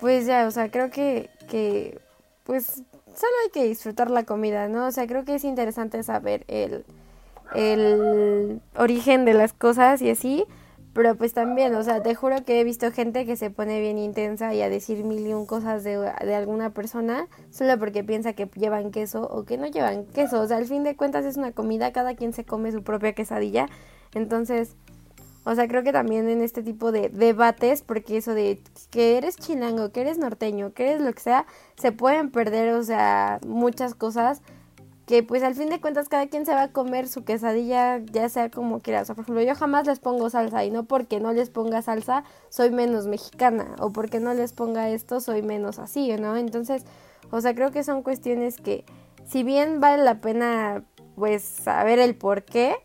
pues 0.00 0.26
ya, 0.26 0.46
o 0.46 0.50
sea, 0.50 0.70
creo 0.70 0.90
que, 0.90 1.30
que 1.48 1.98
pues 2.44 2.66
solo 2.66 3.32
hay 3.44 3.50
que 3.52 3.64
disfrutar 3.64 4.10
la 4.10 4.24
comida, 4.24 4.68
¿no? 4.68 4.86
O 4.86 4.92
sea, 4.92 5.06
creo 5.06 5.24
que 5.24 5.36
es 5.36 5.44
interesante 5.44 6.02
saber 6.02 6.44
el, 6.48 6.84
el 7.54 8.60
origen 8.76 9.24
de 9.24 9.34
las 9.34 9.52
cosas 9.52 10.02
y 10.02 10.10
así. 10.10 10.44
Pero 10.94 11.16
pues 11.16 11.34
también, 11.34 11.74
o 11.74 11.82
sea, 11.82 12.02
te 12.02 12.14
juro 12.14 12.44
que 12.44 12.60
he 12.60 12.64
visto 12.64 12.92
gente 12.92 13.26
que 13.26 13.36
se 13.36 13.50
pone 13.50 13.80
bien 13.80 13.98
intensa 13.98 14.54
y 14.54 14.62
a 14.62 14.68
decir 14.68 15.04
mil 15.04 15.26
y 15.26 15.34
un 15.34 15.44
cosas 15.44 15.82
de, 15.82 15.98
de, 15.98 16.34
alguna 16.36 16.70
persona 16.70 17.26
solo 17.50 17.76
porque 17.80 18.04
piensa 18.04 18.32
que 18.32 18.48
llevan 18.54 18.92
queso 18.92 19.22
o 19.28 19.44
que 19.44 19.58
no 19.58 19.66
llevan 19.66 20.06
queso. 20.06 20.40
O 20.40 20.46
sea, 20.46 20.56
al 20.56 20.66
fin 20.66 20.84
de 20.84 20.94
cuentas 20.94 21.24
es 21.24 21.36
una 21.36 21.50
comida, 21.50 21.92
cada 21.92 22.14
quien 22.14 22.32
se 22.32 22.44
come 22.44 22.70
su 22.70 22.84
propia 22.84 23.12
quesadilla. 23.12 23.68
Entonces, 24.14 24.76
o 25.44 25.54
sea, 25.54 25.68
creo 25.68 25.82
que 25.82 25.92
también 25.92 26.28
en 26.28 26.40
este 26.40 26.62
tipo 26.62 26.90
de 26.90 27.10
debates, 27.10 27.82
porque 27.82 28.16
eso 28.16 28.32
de 28.32 28.62
que 28.90 29.18
eres 29.18 29.36
chilango, 29.36 29.90
que 29.90 30.00
eres 30.00 30.16
norteño, 30.16 30.72
que 30.72 30.90
eres 30.90 31.02
lo 31.02 31.12
que 31.12 31.20
sea, 31.20 31.46
se 31.76 31.92
pueden 31.92 32.30
perder, 32.30 32.72
o 32.72 32.82
sea, 32.82 33.40
muchas 33.46 33.94
cosas 33.94 34.42
que 35.06 35.22
pues 35.22 35.42
al 35.42 35.54
fin 35.54 35.68
de 35.68 35.80
cuentas 35.80 36.08
cada 36.08 36.26
quien 36.26 36.46
se 36.46 36.54
va 36.54 36.62
a 36.62 36.72
comer 36.72 37.08
su 37.08 37.24
quesadilla 37.24 37.98
ya 37.98 38.28
sea 38.28 38.50
como 38.50 38.80
quiera. 38.80 39.02
O 39.02 39.04
sea, 39.04 39.14
por 39.14 39.24
ejemplo, 39.24 39.42
yo 39.42 39.54
jamás 39.54 39.86
les 39.86 39.98
pongo 39.98 40.30
salsa 40.30 40.64
y 40.64 40.70
no 40.70 40.84
porque 40.84 41.20
no 41.20 41.32
les 41.32 41.50
ponga 41.50 41.82
salsa 41.82 42.24
soy 42.48 42.70
menos 42.70 43.06
mexicana 43.06 43.76
o 43.80 43.90
porque 43.90 44.20
no 44.20 44.32
les 44.34 44.52
ponga 44.52 44.88
esto 44.90 45.20
soy 45.20 45.42
menos 45.42 45.78
así, 45.78 46.14
¿no? 46.16 46.36
Entonces, 46.36 46.84
o 47.30 47.40
sea, 47.40 47.54
creo 47.54 47.70
que 47.70 47.84
son 47.84 48.02
cuestiones 48.02 48.56
que 48.56 48.84
si 49.26 49.42
bien 49.42 49.80
vale 49.80 50.02
la 50.02 50.20
pena 50.20 50.84
pues 51.16 51.42
saber 51.42 51.98
el 51.98 52.14
por 52.14 52.44
qué, 52.44 52.76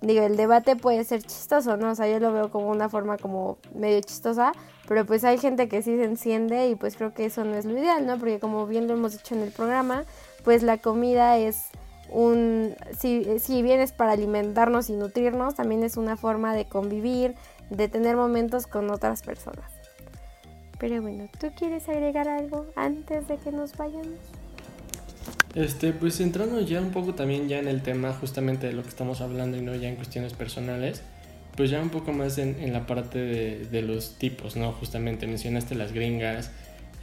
digo, 0.00 0.22
el 0.22 0.36
debate 0.36 0.76
puede 0.76 1.04
ser 1.04 1.22
chistoso, 1.22 1.76
¿no? 1.76 1.90
O 1.90 1.94
sea, 1.94 2.08
yo 2.08 2.20
lo 2.20 2.32
veo 2.32 2.50
como 2.50 2.68
una 2.70 2.88
forma 2.88 3.16
como 3.16 3.58
medio 3.74 4.00
chistosa, 4.00 4.52
pero 4.90 5.06
pues 5.06 5.22
hay 5.22 5.38
gente 5.38 5.68
que 5.68 5.82
sí 5.82 5.96
se 5.96 6.02
enciende 6.02 6.68
y 6.68 6.74
pues 6.74 6.96
creo 6.96 7.14
que 7.14 7.24
eso 7.24 7.44
no 7.44 7.54
es 7.54 7.64
lo 7.64 7.78
ideal, 7.78 8.08
¿no? 8.08 8.18
Porque 8.18 8.40
como 8.40 8.66
bien 8.66 8.88
lo 8.88 8.94
hemos 8.94 9.12
dicho 9.12 9.36
en 9.36 9.42
el 9.42 9.52
programa, 9.52 10.02
pues 10.42 10.64
la 10.64 10.78
comida 10.78 11.38
es 11.38 11.66
un, 12.10 12.74
si, 12.98 13.38
si 13.38 13.62
bien 13.62 13.78
es 13.78 13.92
para 13.92 14.10
alimentarnos 14.10 14.90
y 14.90 14.94
nutrirnos, 14.94 15.54
también 15.54 15.84
es 15.84 15.96
una 15.96 16.16
forma 16.16 16.56
de 16.56 16.64
convivir, 16.64 17.36
de 17.70 17.86
tener 17.86 18.16
momentos 18.16 18.66
con 18.66 18.90
otras 18.90 19.22
personas. 19.22 19.70
Pero 20.80 21.00
bueno, 21.00 21.28
¿tú 21.38 21.52
quieres 21.56 21.88
agregar 21.88 22.26
algo 22.26 22.66
antes 22.74 23.28
de 23.28 23.36
que 23.36 23.52
nos 23.52 23.76
vayamos? 23.76 24.18
Este, 25.54 25.92
pues 25.92 26.18
entrando 26.18 26.60
ya 26.62 26.80
un 26.80 26.90
poco 26.90 27.14
también 27.14 27.48
ya 27.48 27.60
en 27.60 27.68
el 27.68 27.82
tema 27.82 28.12
justamente 28.12 28.66
de 28.66 28.72
lo 28.72 28.82
que 28.82 28.88
estamos 28.88 29.20
hablando 29.20 29.56
y 29.56 29.62
no 29.62 29.72
ya 29.76 29.88
en 29.88 29.94
cuestiones 29.94 30.32
personales, 30.32 31.04
pues 31.56 31.70
ya 31.70 31.80
un 31.80 31.90
poco 31.90 32.12
más 32.12 32.38
en, 32.38 32.72
la 32.72 32.86
parte 32.86 33.18
de, 33.18 33.82
los 33.82 34.16
tipos, 34.18 34.56
¿no? 34.56 34.72
Justamente 34.72 35.26
mencionaste 35.26 35.74
las 35.74 35.92
gringas, 35.92 36.50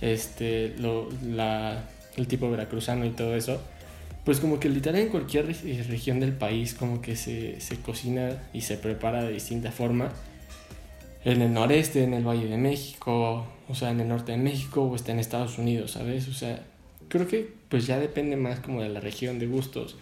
este, 0.01 0.73
la, 1.23 1.83
el 2.15 2.27
tipo 2.27 2.49
veracruzano 2.49 3.05
y 3.05 3.11
todo 3.11 3.35
eso, 3.35 3.61
pues 4.25 4.39
como 4.39 4.59
que 4.59 4.69
literal 4.69 5.01
en 5.01 5.09
cualquier 5.09 5.45
región 5.45 6.19
del 6.19 6.33
país 6.33 6.73
como 6.73 7.01
que 7.01 7.15
se, 7.15 7.61
se 7.61 7.77
cocina 7.77 8.43
y 8.53 8.61
se 8.61 8.77
prepara 8.77 9.23
de 9.23 9.33
distinta 9.33 9.71
forma. 9.71 10.11
En 11.23 11.41
el 11.41 11.53
noreste, 11.53 12.03
en 12.03 12.13
el 12.13 12.25
Valle 12.25 12.47
de 12.47 12.57
México, 12.57 13.47
o 13.67 13.75
sea, 13.75 13.91
en 13.91 13.99
el 13.99 14.07
norte 14.07 14.31
de 14.31 14.37
México 14.37 14.83
o 14.83 14.95
está 14.95 15.11
en 15.11 15.19
Estados 15.19 15.57
Unidos, 15.57 15.91
¿sabes? 15.91 16.27
O 16.29 16.33
sea, 16.33 16.63
creo 17.09 17.27
que 17.27 17.49
pues 17.69 17.85
ya 17.85 17.99
depende 17.99 18.37
más 18.37 18.59
como 18.59 18.81
de 18.81 18.89
la 18.89 19.01
región, 19.01 19.39
de 19.39 19.47
gustos 19.47 19.97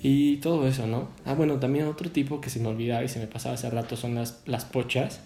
y 0.00 0.36
todo 0.38 0.66
eso, 0.68 0.86
¿no? 0.86 1.08
Ah, 1.24 1.34
bueno, 1.34 1.58
también 1.58 1.86
otro 1.86 2.10
tipo 2.10 2.40
que 2.40 2.50
se 2.50 2.60
me 2.60 2.68
olvidaba 2.68 3.02
y 3.04 3.08
se 3.08 3.18
me 3.18 3.26
pasaba 3.26 3.54
hace 3.54 3.70
rato 3.70 3.96
son 3.96 4.14
las, 4.14 4.40
las 4.46 4.64
pochas, 4.64 5.20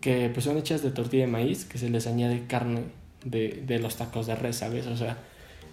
que 0.00 0.30
pues 0.32 0.44
son 0.44 0.58
hechas 0.58 0.82
de 0.82 0.90
tortilla 0.90 1.24
de 1.24 1.32
maíz, 1.32 1.64
que 1.64 1.78
se 1.78 1.88
les 1.88 2.06
añade 2.06 2.46
carne 2.46 2.84
de, 3.24 3.62
de 3.66 3.78
los 3.78 3.96
tacos 3.96 4.26
de 4.26 4.36
res, 4.36 4.56
¿sabes? 4.56 4.86
O 4.86 4.96
sea, 4.96 5.18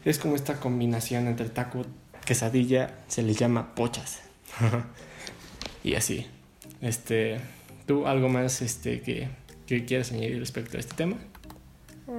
es 0.06 0.20
como 0.20 0.36
esta 0.36 0.60
combinación 0.60 1.28
entre 1.28 1.50
taco, 1.50 1.86
quesadilla, 2.26 2.96
se 3.08 3.24
les 3.24 3.38
llama 3.38 3.76
pochas. 3.76 4.22
y 5.84 5.96
así. 5.96 6.26
Este, 6.82 7.40
¿tú 7.86 8.08
algo 8.08 8.30
más 8.30 8.62
este, 8.62 9.02
que, 9.02 9.30
que 9.66 9.86
quieras 9.86 10.12
añadir 10.12 10.40
respecto 10.40 10.78
a 10.78 10.80
este 10.80 10.96
tema? 10.96 11.18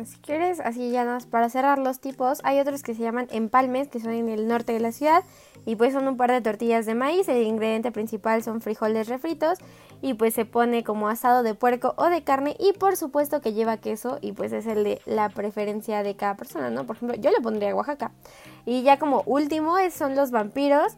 Si 0.05 0.19
quieres, 0.19 0.59
así 0.59 0.91
ya 0.91 1.05
más 1.05 1.27
para 1.27 1.49
cerrar 1.49 1.79
los 1.79 2.01
tipos, 2.01 2.41
hay 2.43 2.59
otros 2.59 2.83
que 2.83 2.95
se 2.95 3.03
llaman 3.03 3.29
empalmes, 3.31 3.87
que 3.87 4.01
son 4.01 4.11
en 4.13 4.29
el 4.29 4.49
norte 4.49 4.73
de 4.73 4.81
la 4.81 4.91
ciudad, 4.91 5.23
y 5.65 5.77
pues 5.77 5.93
son 5.93 6.09
un 6.09 6.17
par 6.17 6.33
de 6.33 6.41
tortillas 6.41 6.87
de 6.87 6.97
maíz, 6.97 7.29
el 7.29 7.47
ingrediente 7.47 7.93
principal 7.93 8.43
son 8.43 8.61
frijoles 8.61 9.07
refritos, 9.07 9.59
y 10.03 10.15
pues 10.15 10.35
se 10.35 10.45
pone 10.45 10.83
como 10.83 11.09
asado 11.09 11.45
de 11.45 11.55
puerco 11.55 11.95
o 11.99 12.07
de 12.07 12.25
carne, 12.25 12.57
y 12.59 12.73
por 12.73 12.97
supuesto 12.97 13.41
que 13.41 13.53
lleva 13.53 13.77
queso, 13.77 14.19
y 14.21 14.33
pues 14.33 14.53
es 14.53 14.67
el 14.67 14.83
de 14.83 15.01
la 15.07 15.29
preferencia 15.29 16.03
de 16.03 16.17
cada 16.17 16.37
persona, 16.37 16.69
¿no? 16.69 16.85
Por 16.85 16.97
ejemplo, 16.97 17.17
yo 17.17 17.31
le 17.31 17.41
pondría 17.41 17.75
Oaxaca. 17.75 18.11
Y 18.65 18.83
ya 18.83 18.99
como 18.99 19.23
último 19.25 19.77
son 19.93 20.17
los 20.17 20.33
vampiros, 20.33 20.97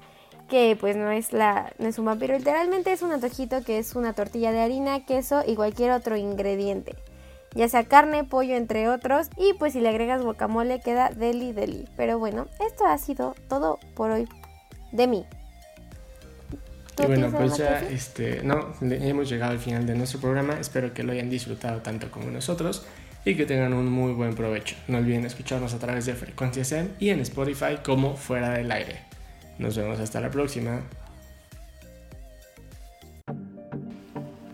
que 0.49 0.79
pues 0.81 0.97
no 0.97 1.11
es 1.11 1.35
la 1.35 1.75
no 1.79 1.89
es 1.89 1.99
un 1.99 2.07
vampiro 2.07 2.39
literalmente 2.39 2.91
es 2.91 3.03
un 3.03 3.13
antojito 3.13 3.63
que 3.63 3.77
es 3.77 3.95
una 3.95 4.15
tortilla 4.15 4.51
de 4.51 4.61
harina 4.61 5.05
queso 5.05 5.43
y 5.47 5.57
cualquier 5.57 5.91
otro 5.91 6.17
ingrediente 6.17 6.97
ya 7.55 7.69
sea 7.69 7.85
carne, 7.85 8.25
pollo, 8.25 8.57
entre 8.57 8.89
otros. 8.89 9.29
Y 9.37 9.55
pues 9.59 9.73
si 9.73 9.81
le 9.81 9.89
agregas 9.89 10.23
guacamole 10.23 10.81
queda 10.81 11.11
deli 11.11 11.53
deli. 11.53 11.89
Pero 11.97 12.19
bueno, 12.19 12.47
esto 12.67 12.87
ha 12.87 12.99
sido 12.99 13.35
todo 13.49 13.79
por 13.95 14.11
hoy 14.11 14.29
de 14.93 15.07
mí. 15.07 15.27
Y 17.01 17.07
bueno, 17.07 17.31
pues 17.31 17.57
ya 17.57 17.81
este, 17.81 18.43
no, 18.43 18.73
hemos 18.81 19.29
llegado 19.29 19.53
al 19.53 19.59
final 19.59 19.87
de 19.87 19.95
nuestro 19.95 20.21
programa. 20.21 20.59
Espero 20.59 20.93
que 20.93 21.03
lo 21.03 21.13
hayan 21.13 21.31
disfrutado 21.31 21.81
tanto 21.81 22.11
como 22.11 22.31
nosotros 22.31 22.85
y 23.25 23.37
que 23.37 23.47
tengan 23.47 23.73
un 23.73 23.91
muy 23.91 24.13
buen 24.13 24.35
provecho. 24.35 24.77
No 24.89 24.99
olviden 24.99 25.25
escucharnos 25.25 25.75
a 25.75 25.79
través 25.79 26.07
de 26.07 26.15
Frecuencia 26.15 26.65
SEM 26.65 26.89
y 26.99 27.11
en 27.11 27.21
Spotify 27.21 27.79
como 27.85 28.17
Fuera 28.17 28.51
del 28.51 28.71
Aire. 28.73 29.01
Nos 29.59 29.77
vemos 29.77 30.01
hasta 30.01 30.21
la 30.21 30.31
próxima. 30.31 30.83